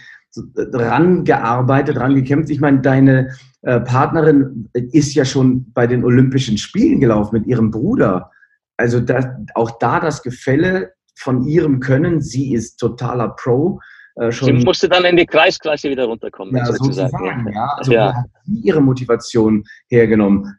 [0.54, 2.50] dran gearbeitet, dran gekämpft.
[2.50, 3.30] Ich meine, deine
[3.62, 8.30] äh, Partnerin ist ja schon bei den Olympischen Spielen gelaufen mit ihrem Bruder.
[8.76, 13.80] Also da, auch da das Gefälle von ihrem Können, sie ist totaler Pro.
[14.16, 16.56] Äh, sie musste dann in die Kreisklasse wieder runterkommen.
[16.56, 17.66] Ja, sozusagen ja.
[17.76, 18.14] Also ja.
[18.14, 20.58] hat sie ihre Motivation hergenommen?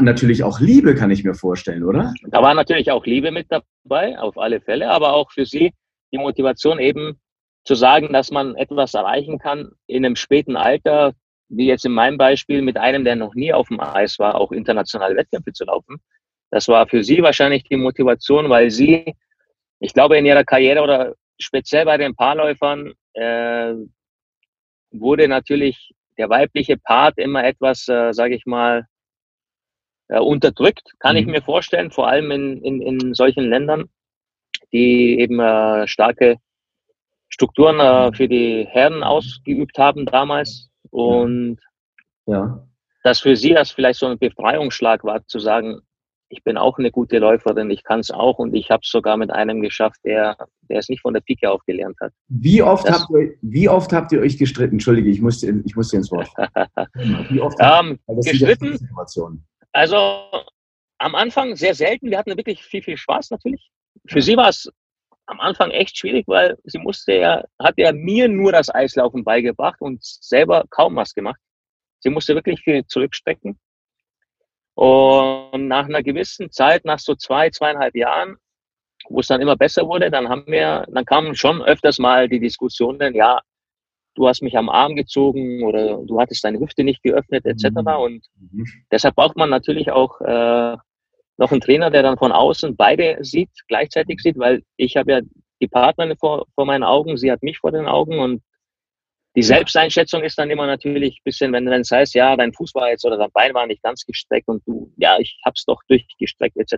[0.00, 2.12] Natürlich auch Liebe, kann ich mir vorstellen, oder?
[2.28, 5.72] Da war natürlich auch Liebe mit dabei, auf alle Fälle, aber auch für sie
[6.12, 7.18] die Motivation eben
[7.64, 11.14] zu sagen, dass man etwas erreichen kann in einem späten Alter,
[11.48, 14.52] wie jetzt in meinem Beispiel mit einem, der noch nie auf dem Eis war, auch
[14.52, 16.00] internationale Wettkämpfe zu laufen.
[16.50, 19.14] Das war für sie wahrscheinlich die Motivation, weil sie,
[19.80, 23.74] ich glaube, in ihrer Karriere oder speziell bei den Paarläufern äh,
[24.90, 28.86] wurde natürlich der weibliche Part immer etwas, äh, sage ich mal,
[30.08, 31.22] äh, unterdrückt, kann mhm.
[31.22, 33.88] ich mir vorstellen, vor allem in, in, in solchen Ländern,
[34.72, 36.36] die eben äh, starke
[37.42, 40.70] Strukturen äh, für die Herren ausgeübt haben damals.
[40.90, 41.58] Und
[42.26, 42.64] ja.
[43.02, 45.80] dass für sie das vielleicht so ein Befreiungsschlag war, zu sagen,
[46.28, 49.16] ich bin auch eine gute Läuferin, ich kann es auch und ich habe es sogar
[49.16, 50.36] mit einem geschafft, der,
[50.70, 52.12] der es nicht von der Pike auf gelernt hat.
[52.28, 54.76] Wie oft, habt ihr, wie oft habt ihr euch gestritten?
[54.76, 56.28] Entschuldige, ich musste, ich musste ins Wort.
[57.28, 58.78] wie oft ähm, gestritten?
[59.72, 59.96] Also
[60.98, 62.08] am Anfang sehr selten.
[62.08, 63.70] Wir hatten wirklich viel, viel Spaß natürlich.
[64.06, 64.22] Für ja.
[64.22, 64.70] sie war es
[65.32, 69.80] am Anfang echt schwierig, weil sie musste ja, hat ja mir nur das Eislaufen beigebracht
[69.80, 71.40] und selber kaum was gemacht.
[72.00, 73.58] Sie musste wirklich viel zurückstecken.
[74.74, 78.36] Und nach einer gewissen Zeit, nach so zwei, zweieinhalb Jahren,
[79.08, 82.40] wo es dann immer besser wurde, dann haben wir, dann kamen schon öfters mal die
[82.40, 83.40] Diskussionen, ja,
[84.14, 87.70] du hast mich am Arm gezogen oder du hattest deine Hüfte nicht geöffnet, etc.
[87.70, 87.86] Mhm.
[87.86, 88.26] Und
[88.90, 90.76] deshalb braucht man natürlich auch äh,
[91.38, 95.20] noch einen Trainer, der dann von außen beide sieht, gleichzeitig sieht, weil ich habe ja
[95.60, 98.42] die Partnerin vor, vor meinen Augen, sie hat mich vor den Augen und
[99.34, 102.90] die Selbsteinschätzung ist dann immer natürlich ein bisschen, wenn es heißt, ja, dein Fuß war
[102.90, 106.56] jetzt oder dein Bein war nicht ganz gestreckt und du, ja, ich hab's doch durchgestreckt
[106.58, 106.76] etc.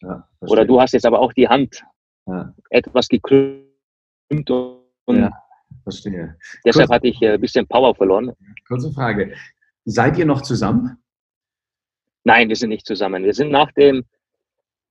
[0.00, 1.82] Ja, oder du hast jetzt aber auch die Hand
[2.26, 2.54] ja.
[2.70, 3.60] etwas gekrümmt
[4.30, 5.30] und ja,
[5.82, 6.36] verstehe.
[6.64, 8.32] deshalb Kurze, hatte ich ein bisschen Power verloren.
[8.66, 9.34] Kurze Frage.
[9.84, 10.98] Seid ihr noch zusammen?
[12.26, 13.22] Nein, wir sind nicht zusammen.
[13.22, 14.04] Wir sind nach dem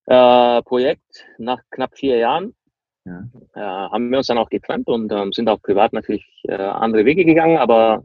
[0.06, 2.56] äh, Projekt, nach knapp vier Jahren,
[3.04, 3.24] ja.
[3.54, 7.04] Äh, haben wir uns dann auch getrennt und ähm, sind auch privat natürlich äh, andere
[7.04, 8.04] Wege gegangen, aber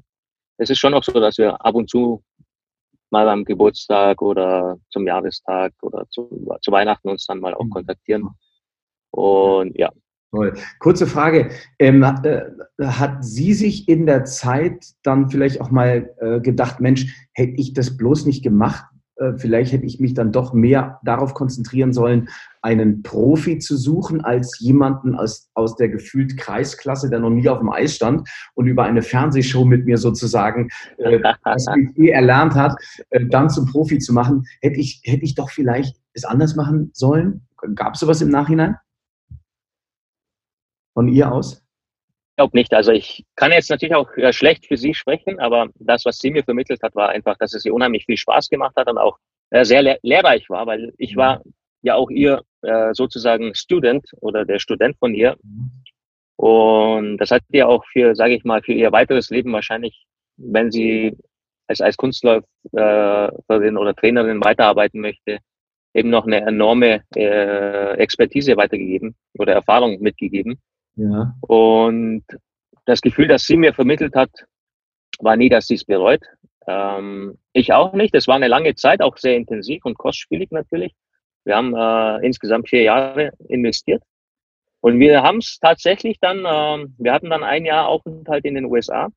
[0.56, 2.24] es ist schon auch so, dass wir ab und zu
[3.10, 6.28] mal beim Geburtstag oder zum Jahrestag oder zu,
[6.60, 7.70] zu Weihnachten uns dann mal auch mhm.
[7.70, 8.30] kontaktieren.
[9.12, 9.92] Und ja.
[10.32, 10.54] Toll.
[10.80, 11.50] Kurze Frage.
[11.78, 12.42] Ähm, äh,
[12.82, 17.74] hat sie sich in der Zeit dann vielleicht auch mal äh, gedacht, Mensch, hätte ich
[17.74, 18.89] das bloß nicht gemacht,
[19.36, 22.28] vielleicht hätte ich mich dann doch mehr darauf konzentrieren sollen,
[22.62, 27.58] einen Profi zu suchen, als jemanden aus, aus der gefühlt Kreisklasse, der noch nie auf
[27.58, 32.76] dem Eis stand und über eine Fernsehshow mit mir sozusagen äh, das eh erlernt hat,
[33.10, 34.44] äh, dann zum Profi zu machen.
[34.60, 37.46] Hätte ich, hätte ich doch vielleicht es anders machen sollen?
[37.74, 38.76] Gab es sowas im Nachhinein?
[40.94, 41.62] Von ihr aus?
[42.40, 42.72] Glaube nicht.
[42.72, 46.30] Also ich kann jetzt natürlich auch äh, schlecht für sie sprechen, aber das, was sie
[46.30, 49.18] mir vermittelt hat, war einfach, dass es ihr unheimlich viel Spaß gemacht hat und auch
[49.50, 51.42] äh, sehr lehr lehrreich war, weil ich war
[51.82, 55.36] ja auch ihr äh, sozusagen Student oder der Student von ihr.
[56.36, 60.06] Und das hat ihr auch für, sage ich mal, für ihr weiteres Leben wahrscheinlich,
[60.38, 61.14] wenn sie
[61.68, 65.40] als, als Kunstläuferin oder Trainerin weiterarbeiten möchte,
[65.92, 70.58] eben noch eine enorme äh, Expertise weitergegeben oder Erfahrung mitgegeben.
[71.40, 72.24] Und
[72.86, 74.30] das Gefühl, das sie mir vermittelt hat,
[75.20, 76.22] war nie, dass sie es bereut.
[76.66, 78.14] Ähm, ich auch nicht.
[78.14, 80.94] Es war eine lange Zeit, auch sehr intensiv und kostspielig natürlich.
[81.44, 84.02] Wir haben äh, insgesamt vier Jahre investiert.
[84.80, 88.66] Und wir haben es tatsächlich dann, äh, wir hatten dann ein Jahr Aufenthalt in den
[88.66, 89.08] USA,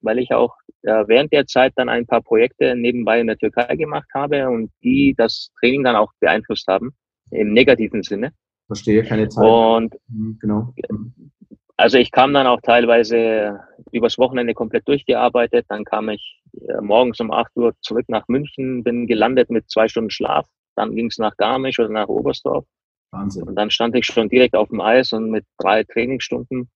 [0.00, 3.74] weil ich auch äh, während der Zeit dann ein paar Projekte nebenbei in der Türkei
[3.76, 6.92] gemacht habe und die das Training dann auch beeinflusst haben,
[7.30, 8.32] im negativen Sinne.
[8.68, 9.44] Verstehe, keine Zeit.
[9.44, 10.74] Und mhm, genau.
[11.76, 13.60] Also ich kam dann auch teilweise
[13.92, 15.66] übers Wochenende komplett durchgearbeitet.
[15.68, 19.88] Dann kam ich äh, morgens um 8 Uhr zurück nach München, bin gelandet mit zwei
[19.88, 20.46] Stunden Schlaf.
[20.76, 22.64] Dann ging es nach Garmisch oder nach Oberstdorf.
[23.10, 23.44] Wahnsinn.
[23.44, 26.68] Und dann stand ich schon direkt auf dem Eis und mit drei Trainingsstunden.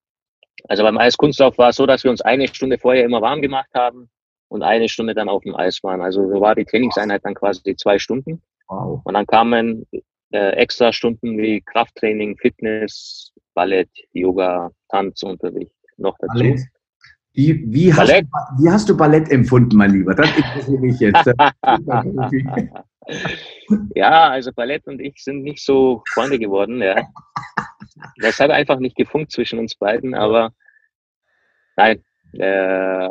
[0.68, 3.70] Also beim Eiskunstlauf war es so, dass wir uns eine Stunde vorher immer warm gemacht
[3.74, 4.08] haben
[4.48, 6.00] und eine Stunde dann auf dem Eis waren.
[6.00, 8.40] Also so war die Trainingseinheit dann quasi die zwei Stunden.
[8.68, 9.00] Wow.
[9.04, 9.86] Und dann kamen
[10.32, 16.38] äh, extra Stunden wie Krafttraining, Fitness, Ballett, Yoga, Tanzunterricht noch dazu.
[16.38, 16.60] Ballett.
[17.34, 18.26] Wie, wie, Ballett?
[18.32, 20.14] Hast du, wie hast du Ballett empfunden, mein Lieber?
[20.14, 21.26] Das interessiert mich jetzt.
[23.94, 26.82] ja, also Ballett und ich sind nicht so Freunde geworden.
[26.82, 27.08] Ja.
[28.16, 30.52] Das hat einfach nicht gefunkt zwischen uns beiden, aber
[31.76, 32.02] nein.
[32.34, 33.08] Äh,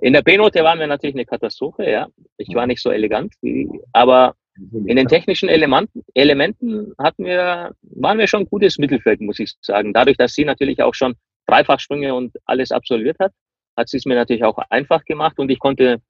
[0.00, 2.08] in der B-Note waren wir natürlich eine Katastrophe, ja.
[2.36, 8.18] Ich war nicht so elegant, wie, aber in den technischen Elementen, Elementen hatten wir, waren
[8.18, 9.92] wir schon ein gutes Mittelfeld, muss ich sagen.
[9.92, 11.14] Dadurch, dass sie natürlich auch schon
[11.46, 13.32] Dreifachsprünge und alles absolviert hat,
[13.76, 16.02] hat sie es mir natürlich auch einfach gemacht und ich konnte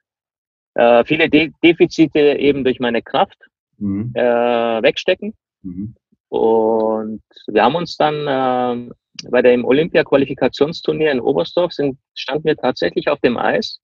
[0.74, 3.38] äh, viele De Defizite eben durch meine Kraft
[3.78, 4.12] mhm.
[4.14, 4.22] äh,
[4.82, 5.34] wegstecken.
[5.62, 5.94] Mhm.
[6.28, 8.90] Und wir haben uns dann äh,
[9.30, 13.80] bei dem Olympia-Qualifikationsturnier in Oberstdorf sind, standen wir tatsächlich auf dem Eis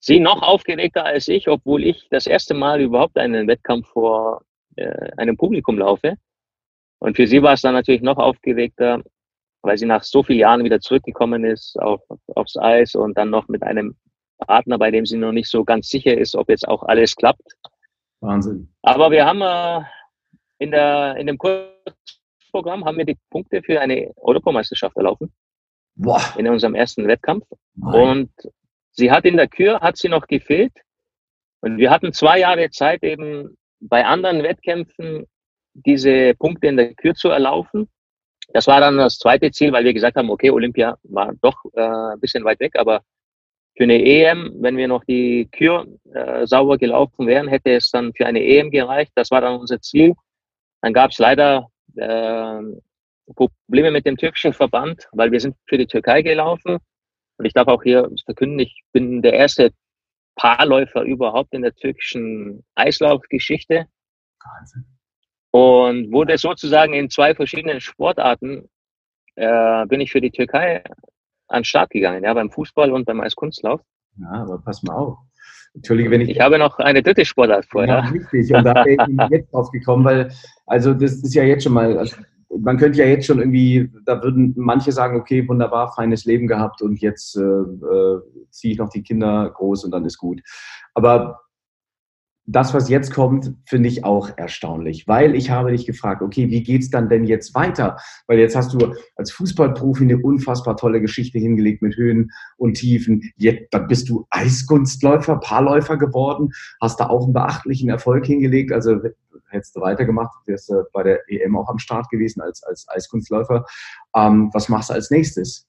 [0.00, 4.42] sie noch aufgeregter als ich, obwohl ich das erste Mal überhaupt einen Wettkampf vor
[4.76, 6.16] äh, einem Publikum laufe.
[6.98, 9.02] Und für sie war es dann natürlich noch aufgeregter,
[9.62, 12.00] weil sie nach so vielen Jahren wieder zurückgekommen ist auf,
[12.34, 13.94] aufs Eis und dann noch mit einem
[14.38, 17.56] Partner, bei dem sie noch nicht so ganz sicher ist, ob jetzt auch alles klappt.
[18.20, 18.72] Wahnsinn.
[18.82, 19.84] Aber wir haben äh,
[20.58, 25.32] in, der, in dem Kurzprogramm haben wir die Punkte für eine Europameisterschaft erlaufen.
[25.94, 26.22] Boah.
[26.38, 27.44] In unserem ersten Wettkampf.
[27.74, 27.94] Nein.
[27.94, 28.30] Und
[29.00, 30.72] sie hat in der Kür, hat sie noch gefehlt.
[31.62, 35.26] Und wir hatten zwei Jahre Zeit, eben bei anderen Wettkämpfen
[35.74, 37.88] diese Punkte in der Kür zu erlaufen.
[38.52, 41.80] Das war dann das zweite Ziel, weil wir gesagt haben, okay, Olympia war doch äh,
[41.80, 43.02] ein bisschen weit weg, aber
[43.76, 48.12] für eine EM, wenn wir noch die Kür äh, sauber gelaufen wären, hätte es dann
[48.14, 49.12] für eine EM gereicht.
[49.14, 50.14] Das war dann unser Ziel.
[50.82, 52.60] Dann gab es leider äh,
[53.34, 56.78] Probleme mit dem türkischen Verband, weil wir sind für die Türkei gelaufen.
[57.40, 59.72] Und ich darf auch hier verkünden, ich bin der erste
[60.36, 63.86] Paarläufer überhaupt in der türkischen Eislaufgeschichte.
[64.44, 64.84] Wahnsinn.
[65.50, 68.68] Und wurde sozusagen in zwei verschiedenen Sportarten,
[69.36, 70.84] äh, bin ich für die Türkei
[71.48, 73.80] an den Start gegangen, ja, beim Fußball und beim Eiskunstlauf.
[74.18, 75.16] Ja, aber pass mal auf.
[75.72, 76.28] Entschuldige, wenn ich.
[76.28, 78.04] Ich habe noch eine dritte Sportart vorher.
[78.04, 78.52] Ja, richtig.
[78.52, 80.30] Und da bin ich jetzt drauf gekommen, weil,
[80.66, 82.16] also, das ist ja jetzt schon mal, also,
[82.58, 86.82] man könnte ja jetzt schon irgendwie, da würden manche sagen, okay, wunderbar, feines Leben gehabt
[86.82, 90.40] und jetzt äh, äh, ziehe ich noch die Kinder groß und dann ist gut.
[90.94, 91.40] Aber
[92.50, 96.62] das, was jetzt kommt, finde ich auch erstaunlich, weil ich habe dich gefragt, okay, wie
[96.62, 97.96] geht es dann denn jetzt weiter?
[98.26, 103.22] Weil jetzt hast du als Fußballprofi eine unfassbar tolle Geschichte hingelegt mit Höhen und Tiefen.
[103.36, 108.72] Jetzt dann bist du Eiskunstläufer, Paarläufer geworden, hast da auch einen beachtlichen Erfolg hingelegt.
[108.72, 108.96] Also
[109.50, 113.64] hättest du weitergemacht, wärst du bei der EM auch am Start gewesen als, als Eiskunstläufer.
[114.16, 115.68] Ähm, was machst du als nächstes?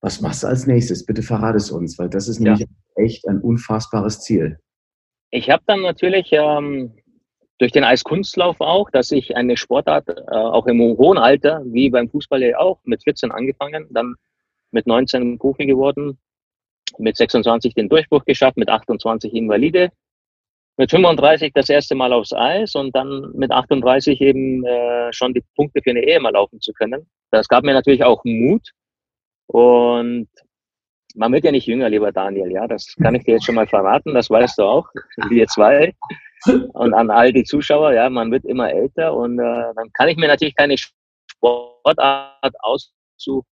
[0.00, 1.06] Was machst du als nächstes?
[1.06, 3.02] Bitte verrate es uns, weil das ist nämlich ja.
[3.04, 4.58] echt ein unfassbares Ziel.
[5.34, 6.92] Ich habe dann natürlich ähm,
[7.58, 12.08] durch den Eiskunstlauf auch, dass ich eine Sportart äh, auch im hohen Alter, wie beim
[12.08, 14.14] Fußball ja auch, mit 14 angefangen, dann
[14.70, 16.20] mit 19 Profi geworden,
[16.98, 19.90] mit 26 den Durchbruch geschafft, mit 28 Invalide,
[20.76, 25.42] mit 35 das erste Mal aufs Eis und dann mit 38 eben äh, schon die
[25.56, 27.10] Punkte für eine Ehe mal laufen zu können.
[27.32, 28.70] Das gab mir natürlich auch Mut
[29.48, 30.28] und
[31.14, 33.66] man wird ja nicht jünger, lieber Daniel, ja, das kann ich dir jetzt schon mal
[33.66, 34.88] verraten, das weißt du auch,
[35.30, 35.94] wir zwei.
[36.74, 40.16] Und an all die Zuschauer, ja, man wird immer älter und äh, dann kann ich
[40.16, 43.44] mir natürlich keine Sportart aussuchen,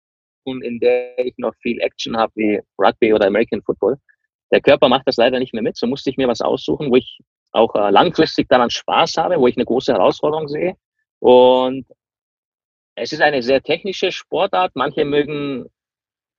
[0.61, 3.97] in der ich noch viel Action habe, wie Rugby oder American Football.
[4.51, 6.97] Der Körper macht das leider nicht mehr mit, so musste ich mir was aussuchen, wo
[6.97, 7.19] ich
[7.53, 10.75] auch äh, langfristig daran Spaß habe, wo ich eine große Herausforderung sehe.
[11.19, 11.85] Und
[12.95, 14.71] es ist eine sehr technische Sportart.
[14.75, 15.67] Manche mögen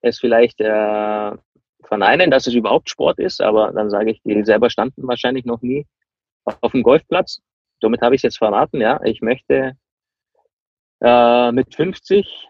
[0.02, 1.32] es vielleicht äh,
[1.84, 5.62] verneinen, dass es überhaupt Sport ist, aber dann sage ich, die selber standen wahrscheinlich noch
[5.62, 5.86] nie
[6.44, 7.40] auf dem Golfplatz.
[7.80, 9.00] Somit habe ich es jetzt verraten, ja.
[9.04, 9.72] Ich möchte
[11.00, 12.48] äh, mit 50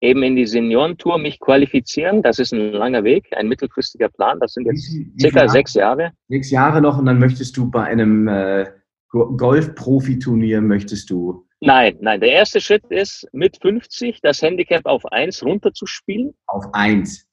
[0.00, 2.22] eben in die Seniorentour mich qualifizieren.
[2.22, 4.38] Das ist ein langer Weg, ein mittelfristiger Plan.
[4.40, 6.12] Das sind jetzt wie, wie circa sechs Jahre.
[6.28, 8.66] Sechs Jahre noch und dann möchtest du bei einem äh,
[9.10, 12.20] Golf-Profi-Turnier möchtest du Nein, nein.
[12.20, 16.36] Der erste Schritt ist, mit 50 das Handicap auf 1 runterzuspielen.
[16.46, 17.26] Auf 1?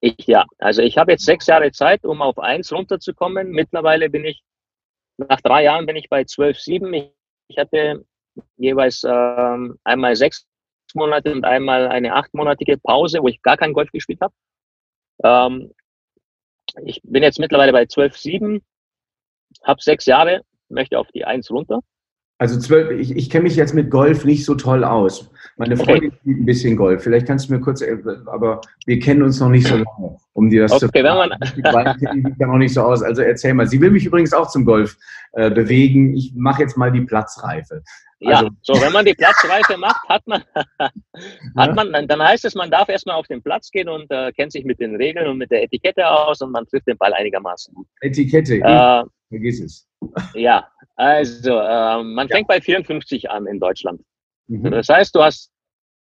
[0.00, 0.44] Ich, ja.
[0.58, 3.50] Also ich habe jetzt sechs Jahre Zeit, um auf 1 runterzukommen.
[3.50, 4.42] Mittlerweile bin ich,
[5.18, 6.92] nach drei Jahren bin ich bei 12,7.
[6.92, 7.12] Ich,
[7.48, 8.04] ich hatte
[8.56, 10.46] jeweils ähm, einmal sechs
[10.94, 14.34] Monate und einmal eine achtmonatige Pause, wo ich gar kein Golf gespielt habe.
[15.22, 15.72] Ähm,
[16.84, 18.62] ich bin jetzt mittlerweile bei 12,7,
[19.62, 21.80] habe sechs Jahre, möchte auf die 1 runter.
[22.40, 25.30] Also zwölf, ich, ich kenne mich jetzt mit Golf nicht so toll aus.
[25.58, 26.18] Meine Freundin okay.
[26.22, 27.02] spielt ein bisschen Golf.
[27.02, 30.48] Vielleicht kannst du mir kurz, äh, aber wir kennen uns noch nicht so lange, um
[30.48, 31.98] dir das okay, zu sagen.
[32.00, 33.02] Ich sieht ja noch nicht so aus.
[33.02, 33.66] Also erzähl mal.
[33.66, 34.96] Sie will mich übrigens auch zum Golf
[35.32, 36.16] äh, bewegen.
[36.16, 37.82] Ich mache jetzt mal die Platzreife.
[38.24, 40.42] Also, ja, so wenn man die Platzreife macht, hat man,
[41.58, 44.32] hat man, dann, dann heißt es, man darf erstmal auf den Platz gehen und äh,
[44.32, 47.12] kennt sich mit den Regeln und mit der Etikette aus und man trifft den Ball
[47.12, 47.86] einigermaßen gut.
[48.00, 49.86] Etikette, äh, vergiss es.
[50.34, 50.66] Ja,
[51.00, 52.36] also, äh, man ja.
[52.36, 54.02] fängt bei 54 an in Deutschland.
[54.48, 54.70] Mhm.
[54.70, 55.50] Das heißt, du hast,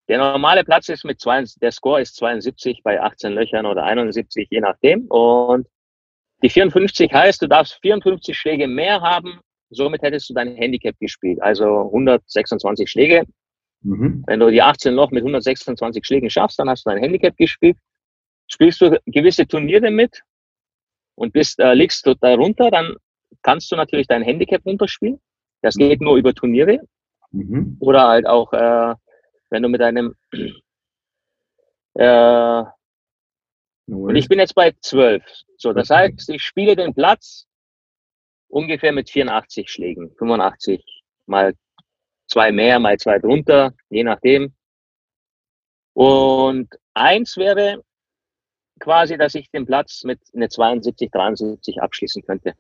[0.10, 4.50] der normale Platz ist mit zwei, der Score ist 72 bei 18 Löchern oder 71,
[4.52, 5.06] je nachdem.
[5.08, 5.68] Und
[6.44, 9.40] die 54 heißt, du darfst 54 Schläge mehr haben.
[9.70, 11.42] Somit hättest du dein Handicap gespielt.
[11.42, 13.24] Also 126 Schläge.
[13.84, 14.26] Mhm.
[14.28, 17.78] Wenn du die 18 Loch mit 126 Schlägen schaffst, dann hast du dein Handicap gespielt.
[18.48, 20.24] Spielst du gewisse Turniere mit
[21.16, 22.98] und bist, äh, liegst du darunter, dann
[23.42, 25.20] kannst du natürlich dein Handicap runterspielen.
[25.62, 26.80] Das geht nur über Turniere.
[27.32, 27.78] Mhm.
[27.80, 28.96] Oder halt auch, äh,
[29.50, 30.16] wenn du mit einem
[31.96, 32.64] äh,
[33.88, 35.24] und ich bin jetzt bei zwölf.
[35.58, 37.48] So, das heißt, ich spiele den Platz
[38.48, 40.84] ungefähr mit 84 Schlägen, 85
[41.26, 41.54] mal
[42.28, 44.54] zwei mehr, mal zwei drunter, je nachdem.
[45.94, 47.84] Und eins wäre
[48.80, 52.54] quasi, dass ich den Platz mit einer 72, 73 abschließen könnte.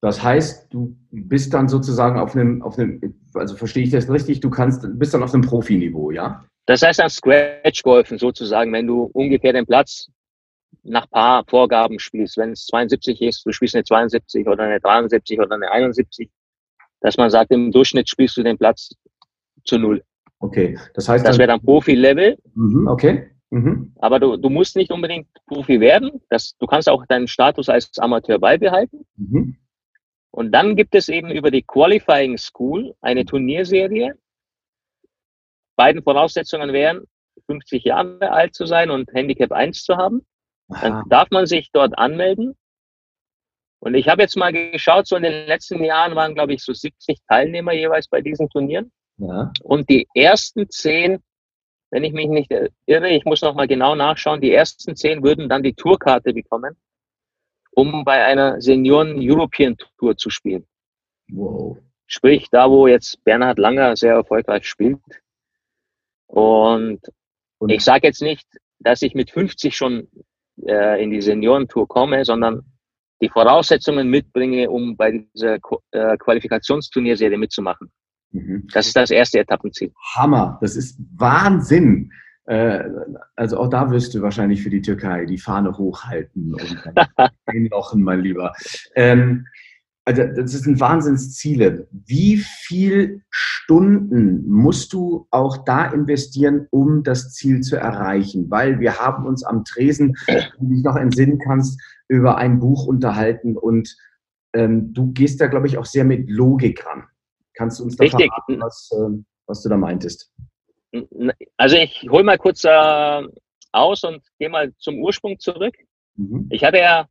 [0.00, 3.00] Das heißt, du bist dann sozusagen auf einem, auf einem,
[3.34, 6.44] also verstehe ich das richtig, du kannst, bist dann auf einem Profiniveau, ja?
[6.66, 10.08] Das heißt dann Scratch-Golfen sozusagen, wenn du ungefähr den Platz
[10.82, 12.36] nach paar Vorgaben spielst.
[12.36, 16.30] Wenn es 72 ist, du spielst eine 72 oder eine 73 oder eine 71,
[17.00, 18.90] dass man sagt, im Durchschnitt spielst du den Platz
[19.64, 20.02] zu null.
[20.40, 21.26] Okay, das heißt.
[21.26, 22.38] Das wäre dann Profi-Level.
[22.54, 23.30] Mhm, okay.
[23.50, 23.94] Mhm.
[23.98, 26.20] Aber du, du musst nicht unbedingt Profi werden.
[26.28, 29.06] Das, du kannst auch deinen Status als Amateur beibehalten.
[29.16, 29.56] Mhm.
[30.30, 34.14] Und dann gibt es eben über die Qualifying School eine Turnierserie.
[35.76, 37.04] Beiden Voraussetzungen wären,
[37.46, 40.26] 50 Jahre alt zu sein und Handicap 1 zu haben.
[40.68, 41.04] Dann Aha.
[41.08, 42.56] darf man sich dort anmelden.
[43.80, 46.72] Und ich habe jetzt mal geschaut, so in den letzten Jahren waren, glaube ich, so
[46.72, 48.92] 70 Teilnehmer jeweils bei diesen Turnieren.
[49.18, 49.52] Ja.
[49.62, 51.22] Und die ersten zehn,
[51.90, 52.52] wenn ich mich nicht
[52.86, 56.76] irre, ich muss noch mal genau nachschauen, die ersten zehn würden dann die Tourkarte bekommen,
[57.78, 60.66] um bei einer Senioren-European Tour zu spielen.
[61.30, 61.78] Wow.
[62.08, 64.98] Sprich, da wo jetzt Bernhard Langer sehr erfolgreich spielt.
[66.26, 67.00] Und,
[67.58, 68.48] Und ich sage jetzt nicht,
[68.80, 70.08] dass ich mit 50 schon
[70.66, 72.64] äh, in die Seniorentour komme, sondern
[73.20, 75.58] die Voraussetzungen mitbringe, um bei dieser
[75.92, 77.92] äh, Qualifikationsturnierserie mitzumachen.
[78.32, 78.66] Mhm.
[78.72, 79.92] Das ist das erste Etappenziel.
[80.16, 82.10] Hammer, das ist Wahnsinn.
[82.48, 82.88] Äh,
[83.36, 86.82] also auch da wirst du wahrscheinlich für die Türkei die Fahne hochhalten und
[87.46, 88.54] einlochen, mein Lieber.
[88.94, 89.46] Ähm,
[90.06, 91.86] also das sind Wahnsinnsziele.
[91.90, 98.50] Wie viel Stunden musst du auch da investieren, um das Ziel zu erreichen?
[98.50, 101.78] Weil wir haben uns am Tresen, wenn du dich noch entsinnen kannst,
[102.08, 103.94] über ein Buch unterhalten und
[104.54, 107.04] ähm, du gehst da, glaube ich, auch sehr mit Logik ran.
[107.52, 108.30] Kannst du uns da Richtig.
[108.30, 110.32] verraten, was, ähm, was du da meintest?
[111.56, 113.22] Also ich hole mal kurz äh,
[113.72, 115.74] aus und gehe mal zum Ursprung zurück.
[116.16, 116.48] Mhm.
[116.50, 117.06] Ich hatte ja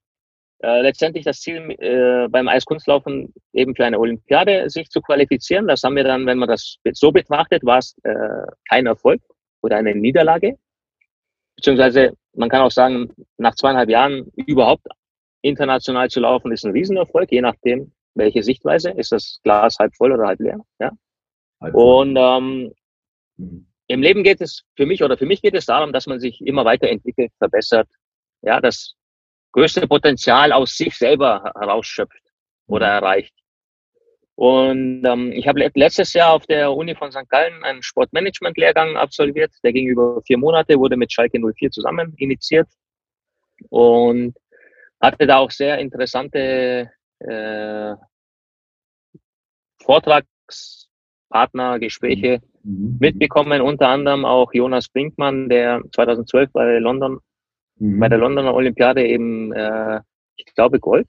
[0.63, 5.67] äh, letztendlich das Ziel äh, beim Eiskunstlaufen eben für eine Olympiade sich zu qualifizieren.
[5.67, 9.21] Das haben wir dann, wenn man das so betrachtet, war es äh, kein Erfolg
[9.61, 10.57] oder eine Niederlage.
[11.55, 14.87] Beziehungsweise man kann auch sagen, nach zweieinhalb Jahren überhaupt
[15.41, 18.91] international zu laufen, ist ein Riesenerfolg, je nachdem, welche Sichtweise?
[18.91, 20.59] Ist das Glas halb voll oder halb leer?
[20.79, 20.91] Ja.
[21.61, 22.73] Halb und ähm,
[23.37, 23.67] mhm.
[23.87, 26.41] im Leben geht es für mich oder für mich geht es darum, dass man sich
[26.41, 27.87] immer weiterentwickelt, verbessert,
[28.41, 28.95] ja, das
[29.51, 32.21] größte Potenzial aus sich selber herausschöpft
[32.67, 33.03] oder mhm.
[33.03, 33.33] erreicht.
[34.35, 37.27] Und ähm, ich habe letztes Jahr auf der Uni von St.
[37.27, 39.51] Gallen einen Sportmanagement-Lehrgang absolviert.
[39.63, 42.67] Der ging über vier Monate, wurde mit Schalke 04 zusammen initiiert
[43.69, 44.37] und
[45.01, 47.95] hatte da auch sehr interessante äh,
[49.81, 52.56] Vortragspartner, Gespräche mhm.
[52.99, 57.19] Mitbekommen, unter anderem auch Jonas Brinkmann, der 2012 bei London,
[57.77, 57.99] mhm.
[57.99, 60.01] bei der Londoner Olympiade eben, äh,
[60.35, 61.07] ich glaube, Gold,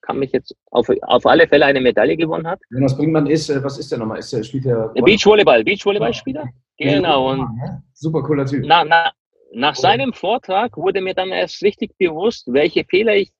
[0.00, 2.60] kann mich jetzt auf, auf alle Fälle eine Medaille gewonnen hat.
[2.70, 4.18] Jonas Brinkmann ist, äh, was ist der nochmal?
[4.18, 6.48] Ist der, spielt der Beachvolleyball, Beachvolleyball-Spieler?
[6.78, 6.94] Ja.
[6.94, 7.30] Genau.
[7.32, 7.48] Und
[7.92, 8.64] Super cooler Typ.
[8.66, 9.10] Na, na,
[9.52, 13.30] nach seinem Vortrag wurde mir dann erst richtig bewusst, welche Fehler ich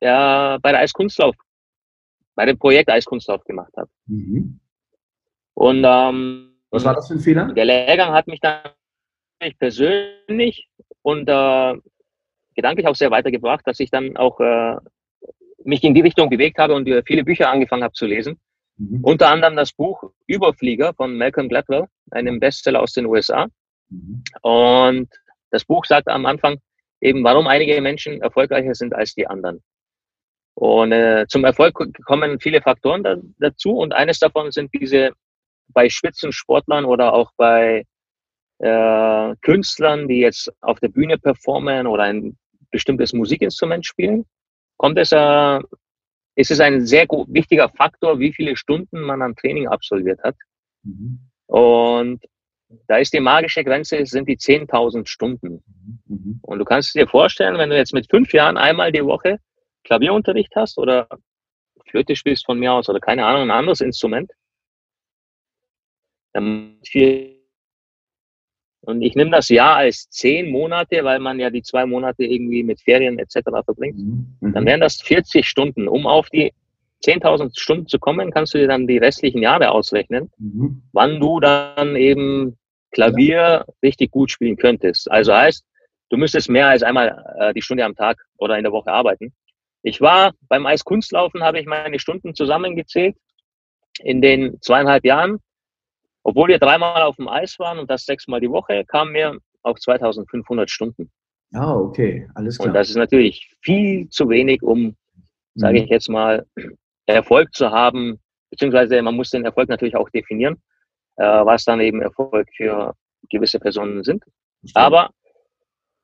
[0.00, 1.34] ja, bei der Eiskunstlauf
[2.34, 3.90] bei dem Projekt Eiskunstlauf gemacht habe.
[4.06, 4.60] Mhm.
[5.54, 7.52] Und ähm, was war das für ein Fehler?
[7.52, 8.60] Der Lehrgang hat mich dann
[9.58, 10.68] persönlich
[11.02, 11.74] und äh,
[12.54, 14.76] gedanklich auch sehr weitergebracht, dass ich dann auch äh,
[15.64, 18.38] mich in die Richtung bewegt habe und äh, viele Bücher angefangen habe zu lesen.
[18.76, 19.00] Mhm.
[19.02, 23.48] Unter anderem das Buch Überflieger von Malcolm Gladwell, einem Bestseller aus den USA.
[23.88, 24.22] Mhm.
[24.42, 25.08] Und
[25.50, 26.58] das Buch sagt am Anfang
[27.00, 29.62] eben, warum einige Menschen erfolgreicher sind als die anderen.
[30.54, 31.74] Und äh, zum Erfolg
[32.04, 35.12] kommen viele Faktoren da, dazu und eines davon sind diese
[35.72, 37.84] bei Spitzensportlern oder auch bei
[38.58, 42.36] äh, Künstlern, die jetzt auf der Bühne performen oder ein
[42.70, 44.26] bestimmtes Musikinstrument spielen,
[44.76, 45.60] kommt es, äh,
[46.36, 50.36] ist es ein sehr wichtiger Faktor, wie viele Stunden man am Training absolviert hat.
[50.82, 51.20] Mhm.
[51.46, 52.24] Und
[52.86, 55.62] da ist die magische Grenze, sind die 10.000 Stunden.
[56.06, 56.38] Mhm.
[56.42, 59.38] Und du kannst dir vorstellen, wenn du jetzt mit fünf Jahren einmal die Woche
[59.84, 61.08] Klavierunterricht hast oder
[61.88, 64.30] Flöte spielst von mir aus oder keine Ahnung, ein anderes Instrument.
[68.82, 72.62] Und ich nehme das Jahr als zehn Monate, weil man ja die zwei Monate irgendwie
[72.62, 73.40] mit Ferien etc.
[73.64, 73.98] verbringt.
[73.98, 74.52] Mhm.
[74.54, 75.86] Dann wären das 40 Stunden.
[75.86, 76.52] Um auf die
[77.04, 80.82] 10.000 Stunden zu kommen, kannst du dir dann die restlichen Jahre ausrechnen, mhm.
[80.92, 82.58] wann du dann eben
[82.90, 83.64] Klavier ja.
[83.82, 85.10] richtig gut spielen könntest.
[85.10, 85.64] Also heißt,
[86.10, 89.32] du müsstest mehr als einmal äh, die Stunde am Tag oder in der Woche arbeiten.
[89.82, 93.16] Ich war beim Eiskunstlaufen, habe ich meine Stunden zusammengezählt
[94.00, 95.38] in den zweieinhalb Jahren.
[96.22, 99.78] Obwohl wir dreimal auf dem Eis waren und das sechsmal die Woche, kamen wir auf
[99.78, 101.10] 2500 Stunden.
[101.52, 102.68] Ah, okay, alles klar.
[102.68, 104.96] Und das ist natürlich viel zu wenig, um,
[105.54, 105.84] sage mhm.
[105.84, 106.46] ich jetzt mal,
[107.06, 110.62] Erfolg zu haben, beziehungsweise man muss den Erfolg natürlich auch definieren,
[111.16, 112.94] äh, was dann eben Erfolg für
[113.30, 114.22] gewisse Personen sind.
[114.74, 115.10] Aber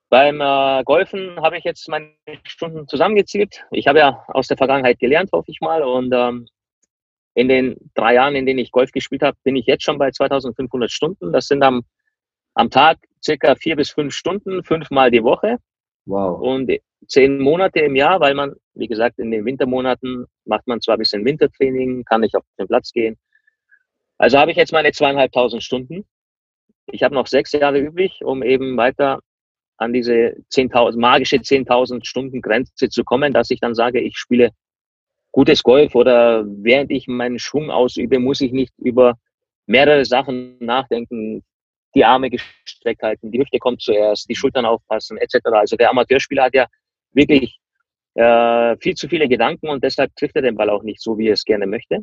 [0.08, 2.12] beim äh, Golfen habe ich jetzt meine
[2.44, 3.64] Stunden zusammengezählt.
[3.70, 5.82] Ich habe ja aus der Vergangenheit gelernt, hoffe ich mal.
[5.82, 6.48] Und ähm,
[7.36, 10.10] in den drei Jahren, in denen ich Golf gespielt habe, bin ich jetzt schon bei
[10.10, 11.34] 2500 Stunden.
[11.34, 11.82] Das sind am,
[12.54, 15.58] am Tag circa vier bis fünf Stunden, fünfmal die Woche.
[16.06, 16.40] Wow.
[16.40, 16.72] Und
[17.06, 21.00] zehn Monate im Jahr, weil man, wie gesagt, in den Wintermonaten macht man zwar ein
[21.00, 23.18] bisschen Wintertraining, kann nicht auf den Platz gehen.
[24.16, 26.06] Also habe ich jetzt meine zweieinhalbtausend Stunden.
[26.86, 29.20] Ich habe noch sechs Jahre übrig, um eben weiter
[29.76, 34.52] an diese 10.000, magische 10.000 Stunden Grenze zu kommen, dass ich dann sage, ich spiele
[35.36, 39.18] gutes Golf oder während ich meinen Schwung ausübe, muss ich nicht über
[39.66, 41.44] mehrere Sachen nachdenken,
[41.94, 45.36] die Arme gestreckt halten, die Hüfte kommt zuerst, die Schultern aufpassen, etc.
[45.52, 46.66] Also der Amateurspieler hat ja
[47.12, 47.58] wirklich
[48.14, 51.28] äh, viel zu viele Gedanken und deshalb trifft er den Ball auch nicht so, wie
[51.28, 51.98] er es gerne möchte.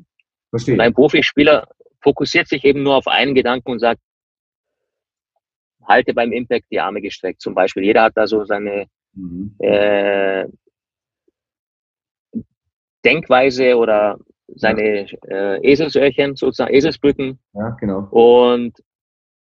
[0.51, 0.75] Verstehe.
[0.75, 1.67] Und ein Profispieler
[2.01, 4.01] fokussiert sich eben nur auf einen Gedanken und sagt,
[5.87, 7.83] halte beim Impact die Arme gestreckt zum Beispiel.
[7.83, 9.55] Jeder hat da so seine mhm.
[9.57, 10.45] äh,
[13.05, 15.17] Denkweise oder seine ja.
[15.27, 17.39] äh, Eselsöhrchen, sozusagen Eselsbrücken.
[17.53, 18.07] Ja, genau.
[18.11, 18.73] Und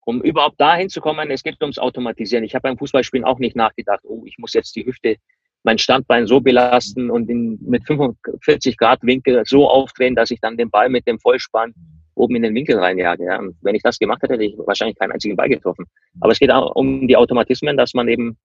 [0.05, 2.43] um überhaupt dahin zu kommen, es geht ums Automatisieren.
[2.43, 5.18] Ich habe beim Fußballspielen auch nicht nachgedacht, oh, ich muss jetzt die Hüfte,
[5.64, 10.57] mein Standbein so belasten und in, mit 45 Grad Winkel so aufdrehen, dass ich dann
[10.57, 11.74] den Ball mit dem Vollspann
[12.16, 13.26] oben in den Winkel reinjage.
[13.26, 13.39] Ja.
[13.39, 15.86] Und wenn ich das gemacht hätte, hätte ich wahrscheinlich keinen einzigen Ball getroffen.
[16.22, 18.38] Aber es geht auch um die Automatismen, dass man eben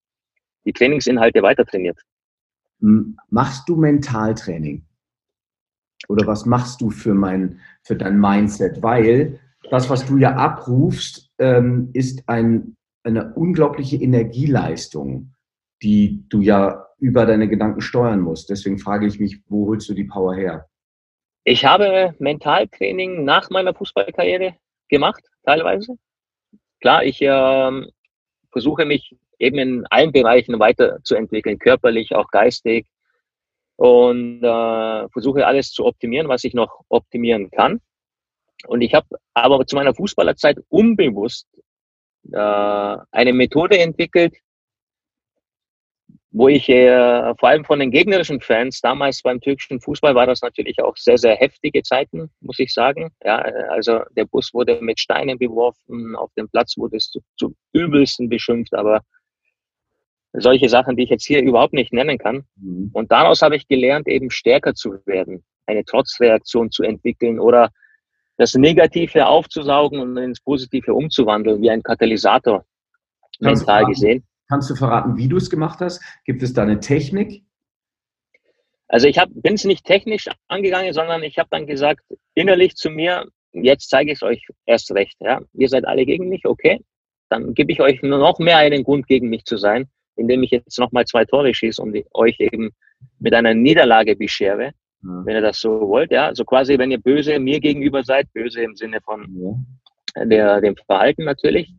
[0.65, 1.99] die Trainingsinhalte weiter trainiert.
[3.31, 4.85] Machst du Mentaltraining?
[6.09, 8.83] Oder was machst du für, mein, für dein Mindset?
[8.83, 9.41] Weil
[9.71, 15.35] das, was du ja abrufst, ähm, ist ein, eine unglaubliche Energieleistung,
[15.83, 18.51] die du ja über deine Gedanken steuern musst.
[18.51, 20.67] Deswegen frage ich mich, wo holst du die Power her?
[21.45, 24.55] Ich habe Mentaltraining nach meiner Fußballkarriere
[24.89, 25.97] gemacht, teilweise.
[26.81, 27.71] Klar, ich äh,
[28.51, 32.87] versuche mich eben in allen Bereichen weiterzuentwickeln, körperlich, auch geistig
[33.77, 37.81] und äh, versuche alles zu optimieren, was ich noch optimieren kann.
[38.67, 41.47] Und ich habe aber zu meiner Fußballerzeit unbewusst
[42.33, 44.35] äh, eine Methode entwickelt,
[46.31, 50.43] wo ich äh, vor allem von den gegnerischen Fans, damals beim türkischen Fußball war das
[50.43, 53.13] natürlich auch sehr, sehr heftige Zeiten, muss ich sagen.
[53.23, 57.55] Ja, also der Bus wurde mit Steinen beworfen, auf dem Platz wurde es zu, zu
[57.73, 59.03] übelsten beschimpft, aber
[60.35, 62.45] solche Sachen, die ich jetzt hier überhaupt nicht nennen kann.
[62.57, 62.91] Mhm.
[62.93, 67.71] Und daraus habe ich gelernt, eben stärker zu werden, eine Trotzreaktion zu entwickeln oder
[68.37, 72.65] das Negative aufzusaugen und ins Positive umzuwandeln, wie ein Katalysator,
[73.41, 74.25] kannst mental gesehen.
[74.49, 76.03] Kannst du verraten, wie du es gemacht hast?
[76.25, 77.45] Gibt es da eine Technik?
[78.89, 82.01] Also ich bin es nicht technisch angegangen, sondern ich habe dann gesagt,
[82.35, 85.17] innerlich zu mir, jetzt zeige ich es euch erst recht.
[85.21, 85.41] Ja?
[85.55, 86.81] Ihr seid alle gegen mich, okay.
[87.31, 90.51] Dann gebe ich euch nur noch mehr einen Grund, gegen mich zu sein indem ich
[90.51, 92.71] jetzt nochmal zwei Tore schieße und euch eben
[93.19, 95.23] mit einer Niederlage beschere, ja.
[95.25, 96.11] wenn ihr das so wollt.
[96.11, 99.27] Ja, so also quasi, wenn ihr böse mir gegenüber seid, böse im Sinne von
[100.17, 100.25] ja.
[100.25, 101.73] der, dem Verhalten natürlich.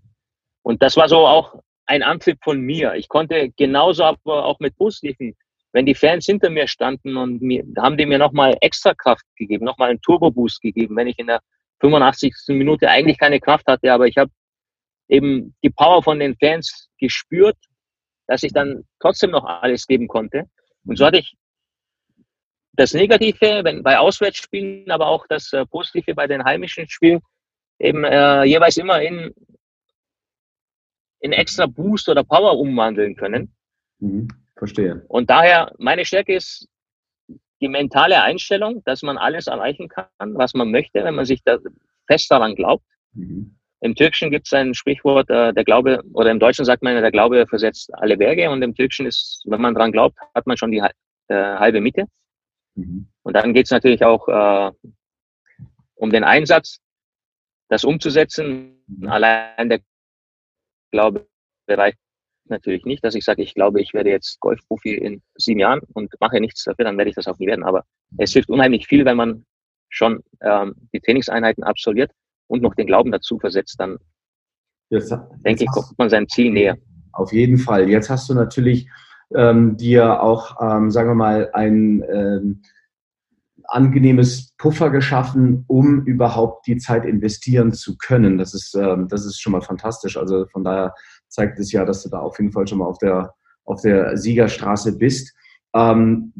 [0.63, 2.95] Und das war so auch ein Antrieb von mir.
[2.95, 5.35] Ich konnte genauso aber auch mit positiven,
[5.71, 9.65] wenn die Fans hinter mir standen und mir, haben die mir nochmal extra Kraft gegeben,
[9.65, 11.41] nochmal einen Turbo-Boost gegeben, wenn ich in der
[11.81, 12.33] 85.
[12.47, 14.31] Minute eigentlich keine Kraft hatte, aber ich habe
[15.09, 17.57] eben die Power von den Fans gespürt
[18.27, 20.49] dass ich dann trotzdem noch alles geben konnte.
[20.85, 21.35] Und so hatte ich
[22.73, 27.21] das Negative wenn, bei Auswärtsspielen, aber auch das äh, Positive bei den heimischen Spielen
[27.79, 29.33] eben äh, jeweils immer in,
[31.19, 33.53] in extra Boost oder Power umwandeln können.
[33.99, 35.05] Mhm, verstehe.
[35.07, 36.67] Und daher, meine Stärke ist
[37.61, 41.57] die mentale Einstellung, dass man alles erreichen kann, was man möchte, wenn man sich da
[42.07, 42.85] fest daran glaubt.
[43.13, 43.57] Mhm.
[43.85, 47.11] Im Türkischen gibt es ein Sprichwort, äh, der Glaube, oder im Deutschen sagt man, der
[47.11, 50.71] Glaube versetzt alle Berge und im Türkischen ist, wenn man dran glaubt, hat man schon
[50.71, 52.05] die äh, halbe Miete.
[52.73, 53.07] Mhm.
[53.21, 54.71] Und dann geht es natürlich auch äh,
[55.93, 56.79] um den Einsatz,
[57.69, 58.83] das umzusetzen.
[58.87, 59.07] Mhm.
[59.07, 59.81] Allein der
[60.91, 61.27] Glaube
[61.67, 61.99] reicht
[62.45, 66.11] natürlich nicht, dass ich sage, ich glaube, ich werde jetzt Golfprofi in sieben Jahren und
[66.19, 67.63] mache nichts dafür, dann werde ich das auch nie werden.
[67.63, 67.85] Aber
[68.17, 69.45] es hilft unheimlich viel, wenn man
[69.89, 72.09] schon ähm, die Trainingseinheiten absolviert
[72.47, 73.97] und noch den Glauben dazu versetzt, dann
[74.89, 75.15] jetzt,
[75.45, 76.77] denke ich, kommt man seinem Ziel näher.
[77.11, 77.89] Auf jeden Fall.
[77.89, 78.89] Jetzt hast du natürlich
[79.33, 82.61] ähm, dir auch, ähm, sagen wir mal, ein ähm,
[83.67, 88.37] angenehmes Puffer geschaffen, um überhaupt die Zeit investieren zu können.
[88.37, 90.17] Das ist, ähm, das ist schon mal fantastisch.
[90.17, 90.93] Also von daher
[91.27, 93.33] zeigt es ja, dass du da auf jeden Fall schon mal auf der,
[93.63, 95.33] auf der Siegerstraße bist.
[95.73, 96.33] Ähm,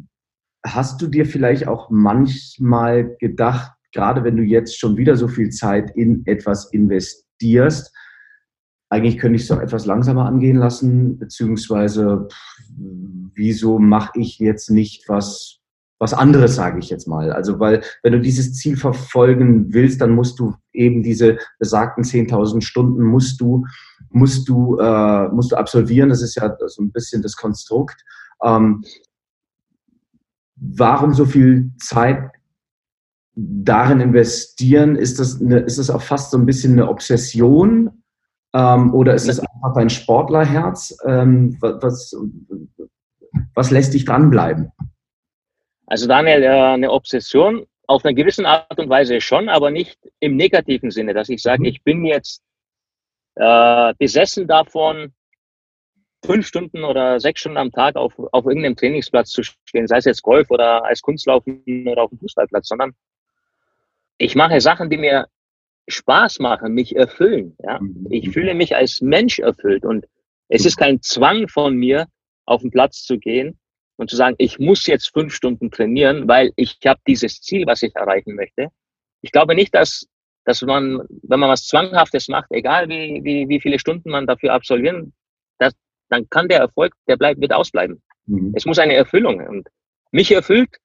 [0.64, 5.48] hast du dir vielleicht auch manchmal gedacht, gerade wenn du jetzt schon wieder so viel
[5.48, 7.92] Zeit in etwas investierst,
[8.90, 12.58] eigentlich könnte ich es doch etwas langsamer angehen lassen, beziehungsweise pff,
[13.34, 15.60] wieso mache ich jetzt nicht was
[15.98, 17.32] was anderes, sage ich jetzt mal.
[17.32, 22.60] Also, weil wenn du dieses Ziel verfolgen willst, dann musst du eben diese besagten 10.000
[22.60, 23.64] Stunden musst du,
[24.10, 26.10] musst du, äh, musst du absolvieren.
[26.10, 28.04] Das ist ja so ein bisschen das Konstrukt.
[28.44, 28.84] Ähm,
[30.56, 32.30] warum so viel Zeit
[33.36, 34.96] darin investieren?
[34.96, 38.02] Ist das, eine, ist das auch fast so ein bisschen eine Obsession?
[38.54, 40.96] Ähm, oder ist das einfach dein Sportlerherz?
[41.04, 42.16] Ähm, was,
[43.54, 44.72] was lässt dich dranbleiben?
[45.86, 50.36] Also Daniel, äh, eine Obsession auf eine gewisse Art und Weise schon, aber nicht im
[50.36, 51.66] negativen Sinne, dass ich sage, mhm.
[51.66, 52.42] ich bin jetzt
[53.36, 55.12] äh, besessen davon,
[56.24, 60.06] fünf Stunden oder sechs Stunden am Tag auf, auf irgendeinem Trainingsplatz zu stehen, sei es
[60.06, 62.94] jetzt Golf oder als Kunstlaufen oder auf dem Fußballplatz, sondern
[64.18, 65.26] ich mache Sachen, die mir
[65.88, 67.56] Spaß machen, mich erfüllen.
[67.62, 67.80] Ja?
[67.80, 68.06] Mhm.
[68.10, 70.06] Ich fühle mich als Mensch erfüllt und
[70.48, 72.06] es ist kein Zwang von mir,
[72.44, 73.58] auf den Platz zu gehen,
[73.96, 77.82] und zu sagen, ich muss jetzt fünf Stunden trainieren, weil ich habe dieses Ziel, was
[77.82, 78.68] ich erreichen möchte.
[79.22, 80.06] Ich glaube nicht, dass,
[80.44, 84.52] dass man, wenn man was Zwanghaftes macht, egal wie, wie, wie viele Stunden man dafür
[84.52, 85.14] absolvieren,
[85.58, 85.74] das,
[86.10, 88.02] dann kann der Erfolg, der bleibt, wird ausbleiben.
[88.26, 88.52] Mhm.
[88.54, 89.40] Es muss eine Erfüllung.
[89.46, 89.68] Und
[90.10, 90.76] mich erfüllt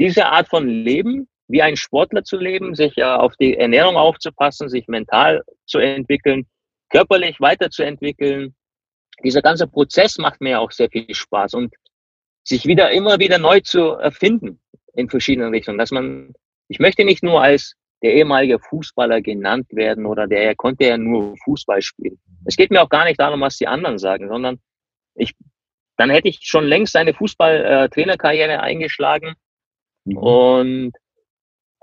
[0.00, 4.68] diese Art von Leben, wie ein Sportler zu leben, sich ja auf die Ernährung aufzupassen,
[4.68, 6.46] sich mental zu entwickeln,
[6.90, 8.54] körperlich weiterzuentwickeln.
[9.22, 11.54] Dieser ganze Prozess macht mir auch sehr viel Spaß.
[11.54, 11.74] Und
[12.44, 14.60] sich wieder immer wieder neu zu erfinden
[14.94, 15.78] in verschiedenen Richtungen.
[15.78, 16.34] Dass man,
[16.68, 20.98] ich möchte nicht nur als der ehemalige Fußballer genannt werden oder der er konnte ja
[20.98, 22.20] nur Fußball spielen.
[22.44, 24.60] Es geht mir auch gar nicht darum, was die anderen sagen, sondern
[25.14, 25.32] ich,
[25.96, 29.34] dann hätte ich schon längst eine Fußballtrainerkarriere eingeschlagen
[30.04, 30.16] mhm.
[30.18, 30.92] und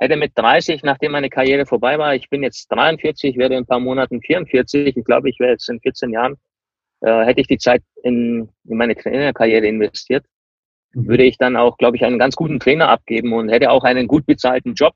[0.01, 3.67] hätte mit 30, nachdem meine Karriere vorbei war, ich bin jetzt 43, werde in ein
[3.67, 6.35] paar Monaten 44, ich glaube, ich werde jetzt in 14 Jahren,
[7.01, 10.25] äh, hätte ich die Zeit in, in meine Trainerkarriere investiert
[10.93, 14.07] würde ich dann auch, glaube ich, einen ganz guten Trainer abgeben und hätte auch einen
[14.07, 14.95] gut bezahlten Job.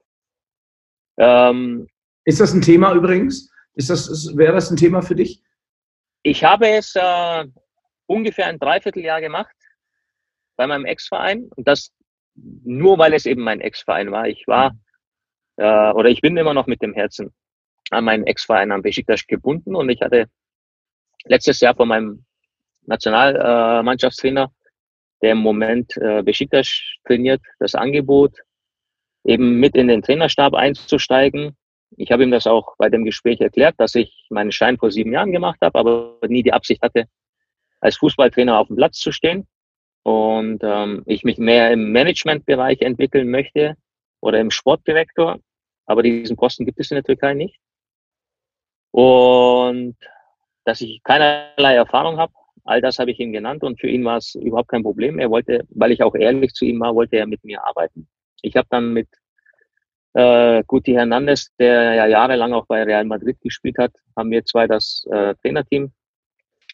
[1.18, 1.88] Ähm,
[2.26, 3.52] ist das ein Thema übrigens?
[3.74, 5.42] Ist das, ist, wäre das ein Thema für dich?
[6.24, 7.46] Ich habe es äh,
[8.08, 9.56] ungefähr ein Dreivierteljahr gemacht
[10.58, 11.92] bei meinem Ex-Verein und das
[12.36, 14.28] nur, weil es eben mein Ex-Verein war.
[14.28, 14.76] Ich war
[15.58, 17.34] äh, oder ich bin immer noch mit dem Herzen
[17.92, 20.28] an meinen Ex-Verein am Besiktas gebunden und ich hatte
[21.26, 22.26] letztes Jahr von meinem
[22.86, 24.52] Nationalmannschaftstrainer
[25.22, 28.38] der im Moment äh, Besiktas trainiert, das Angebot,
[29.24, 31.56] eben mit in den Trainerstab einzusteigen.
[31.98, 35.14] Ich habe ihm das auch bei dem Gespräch erklärt, dass ich meinen Schein vor sieben
[35.14, 37.06] Jahren gemacht habe, aber nie die Absicht hatte,
[37.80, 39.48] als Fußballtrainer auf dem Platz zu stehen.
[40.04, 43.76] Und ähm, ich mich mehr im Managementbereich entwickeln möchte
[44.22, 45.40] oder im Sportdirektor.
[45.86, 47.60] Aber diesen Posten gibt es in der Türkei nicht.
[48.92, 49.96] Und
[50.64, 52.34] dass ich keinerlei Erfahrung habe,
[52.66, 55.20] All das habe ich ihm genannt und für ihn war es überhaupt kein Problem.
[55.20, 58.08] Er wollte, weil ich auch ehrlich zu ihm war, wollte er mit mir arbeiten.
[58.42, 59.08] Ich habe dann mit
[60.14, 64.66] äh, Guti Hernandez, der ja jahrelang auch bei Real Madrid gespielt hat, haben wir zwei
[64.66, 65.94] das äh, Trainerteam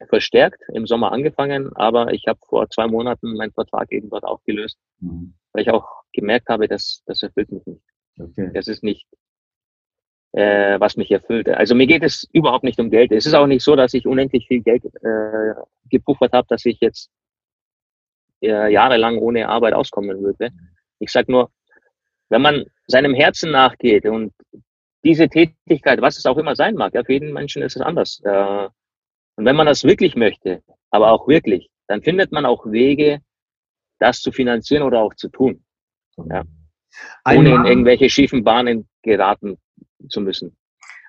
[0.08, 4.80] verstärkt, im Sommer angefangen, aber ich habe vor zwei Monaten meinen Vertrag eben dort aufgelöst,
[5.00, 5.34] mhm.
[5.52, 7.84] weil ich auch gemerkt habe, dass das erfüllt mich nicht.
[8.24, 8.52] Okay.
[8.54, 9.08] Das ist nicht
[10.34, 11.50] äh, was mich erfüllt.
[11.50, 13.12] Also mir geht es überhaupt nicht um Geld.
[13.12, 15.54] Es ist auch nicht so, dass ich unendlich viel Geld äh,
[15.90, 17.10] gepuffert habe, dass ich jetzt
[18.42, 20.52] äh, jahrelang ohne Arbeit auskommen würde.
[21.00, 21.52] Ich sage nur,
[22.30, 24.34] wenn man seinem Herzen nachgeht und
[25.04, 28.22] diese Tätigkeit, was es auch immer sein mag, ja, für jeden Menschen ist es anders.
[28.24, 28.70] Äh,
[29.36, 30.62] und wenn man das wirklich möchte,
[30.92, 33.20] aber auch wirklich, dann findet man auch Wege,
[34.00, 35.64] das zu finanzieren oder auch zu tun.
[36.18, 36.44] Ja.
[37.26, 39.58] Ohne in irgendwelche schiefen Bahnen geraten
[40.10, 40.56] zu müssen.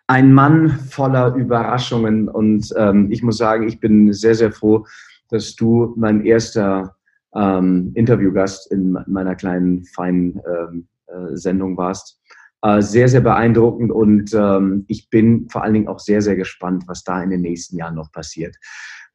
[0.07, 4.87] Ein Mann voller Überraschungen und ähm, ich muss sagen, ich bin sehr, sehr froh,
[5.31, 6.97] dass du mein erster
[7.35, 12.21] ähm, Interviewgast in meiner kleinen, feinen ähm, äh, Sendung warst.
[12.63, 16.85] Äh, sehr, sehr beeindruckend und ähm, ich bin vor allen Dingen auch sehr, sehr gespannt,
[16.87, 18.57] was da in den nächsten Jahren noch passiert.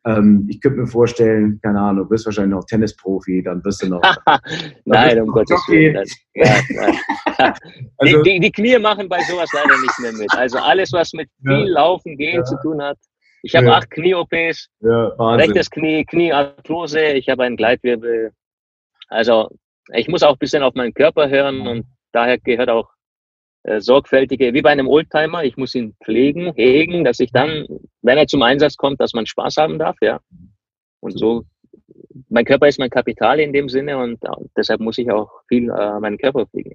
[0.08, 3.90] Ähm, ich könnte mir vorstellen, keine Ahnung, du bist wahrscheinlich noch Tennisprofi, dann bist du
[3.90, 4.02] noch.
[4.86, 6.02] nein, um Gottes Willen.
[6.34, 6.56] Ja,
[7.98, 10.34] also, die, die, die, Knie machen bei sowas leider nicht mehr mit.
[10.34, 12.44] Also alles, was mit viel Laufen, Gehen ja.
[12.44, 12.98] zu tun hat,
[13.44, 13.74] Ich habe ja.
[13.74, 18.32] acht Knie-OPs, ja, rechtes Knie, Kniearthrose, ich habe einen Gleitwirbel.
[19.10, 19.50] Also
[19.94, 22.90] ich muss auch ein bisschen auf meinen Körper hören und daher gehört auch
[23.68, 27.66] äh, sorgfältige, wie bei einem Oldtimer, ich muss ihn pflegen, hegen, dass ich dann,
[28.02, 30.20] wenn er zum Einsatz kommt, dass man Spaß haben darf, ja.
[31.02, 31.44] Und so,
[32.30, 35.70] mein Körper ist mein Kapital in dem Sinne und äh, deshalb muss ich auch viel
[35.70, 36.74] äh, meinen Körper pflegen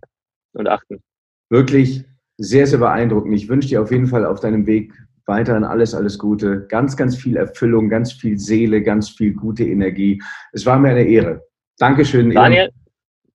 [0.53, 1.03] und achten.
[1.49, 2.05] Wirklich
[2.37, 3.35] sehr, sehr beeindruckend.
[3.35, 4.93] Ich wünsche dir auf jeden Fall auf deinem Weg
[5.25, 6.67] weiterhin alles, alles Gute.
[6.69, 10.23] Ganz, ganz viel Erfüllung, ganz viel Seele, ganz viel gute Energie.
[10.53, 11.47] Es war mir eine Ehre.
[11.79, 12.31] Dankeschön.
[12.31, 12.71] Daniel,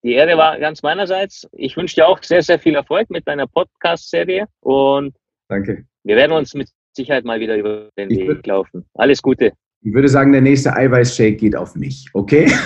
[0.03, 1.47] die Ehre war ganz meinerseits.
[1.53, 5.15] Ich wünsche dir auch sehr, sehr viel Erfolg mit deiner Podcast-Serie und
[5.49, 5.85] Danke.
[6.03, 8.85] wir werden uns mit Sicherheit mal wieder über den ich Weg laufen.
[8.95, 9.51] Alles Gute.
[9.81, 12.51] Ich würde sagen, der nächste Eiweißshake geht auf mich, okay?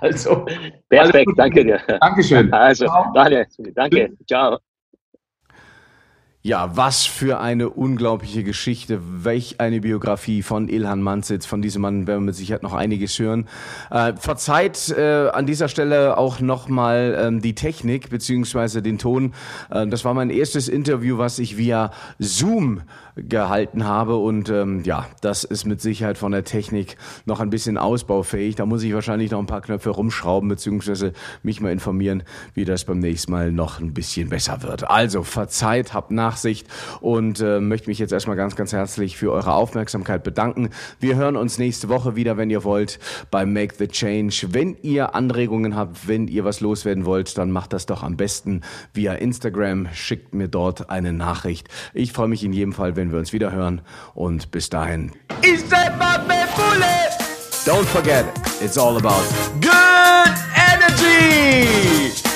[0.00, 0.46] Also.
[0.88, 1.80] Perfekt, danke dir.
[2.00, 2.50] Dankeschön.
[2.52, 4.10] Also, Daniel, danke.
[4.26, 4.58] Ciao.
[6.44, 11.46] Ja, was für eine unglaubliche Geschichte, welch eine Biografie von Ilhan Mansitz.
[11.46, 13.46] Von diesem Mann werden wir mit Sicherheit noch einiges hören.
[13.92, 19.34] Äh, verzeiht äh, an dieser Stelle auch nochmal ähm, die Technik beziehungsweise den Ton.
[19.70, 22.82] Äh, das war mein erstes Interview, was ich via Zoom
[23.16, 24.16] gehalten habe.
[24.16, 26.96] Und ähm, ja, das ist mit Sicherheit von der Technik
[27.26, 28.54] noch ein bisschen ausbaufähig.
[28.54, 32.22] Da muss ich wahrscheinlich noch ein paar Knöpfe rumschrauben, beziehungsweise mich mal informieren,
[32.54, 34.88] wie das beim nächsten Mal noch ein bisschen besser wird.
[34.88, 36.66] Also verzeiht, habt Nachsicht
[37.00, 40.70] und äh, möchte mich jetzt erstmal ganz, ganz herzlich für eure Aufmerksamkeit bedanken.
[41.00, 42.98] Wir hören uns nächste Woche wieder, wenn ihr wollt,
[43.30, 44.48] bei Make the Change.
[44.50, 48.62] Wenn ihr Anregungen habt, wenn ihr was loswerden wollt, dann macht das doch am besten
[48.94, 49.88] via Instagram.
[49.92, 51.68] Schickt mir dort eine Nachricht.
[51.94, 53.80] Ich freue mich in jedem Fall, wenn wenn wir uns wieder hören.
[54.14, 55.12] Und bis dahin.
[57.64, 58.24] Don't forget,
[58.60, 59.22] it's all about
[59.60, 62.31] good energy.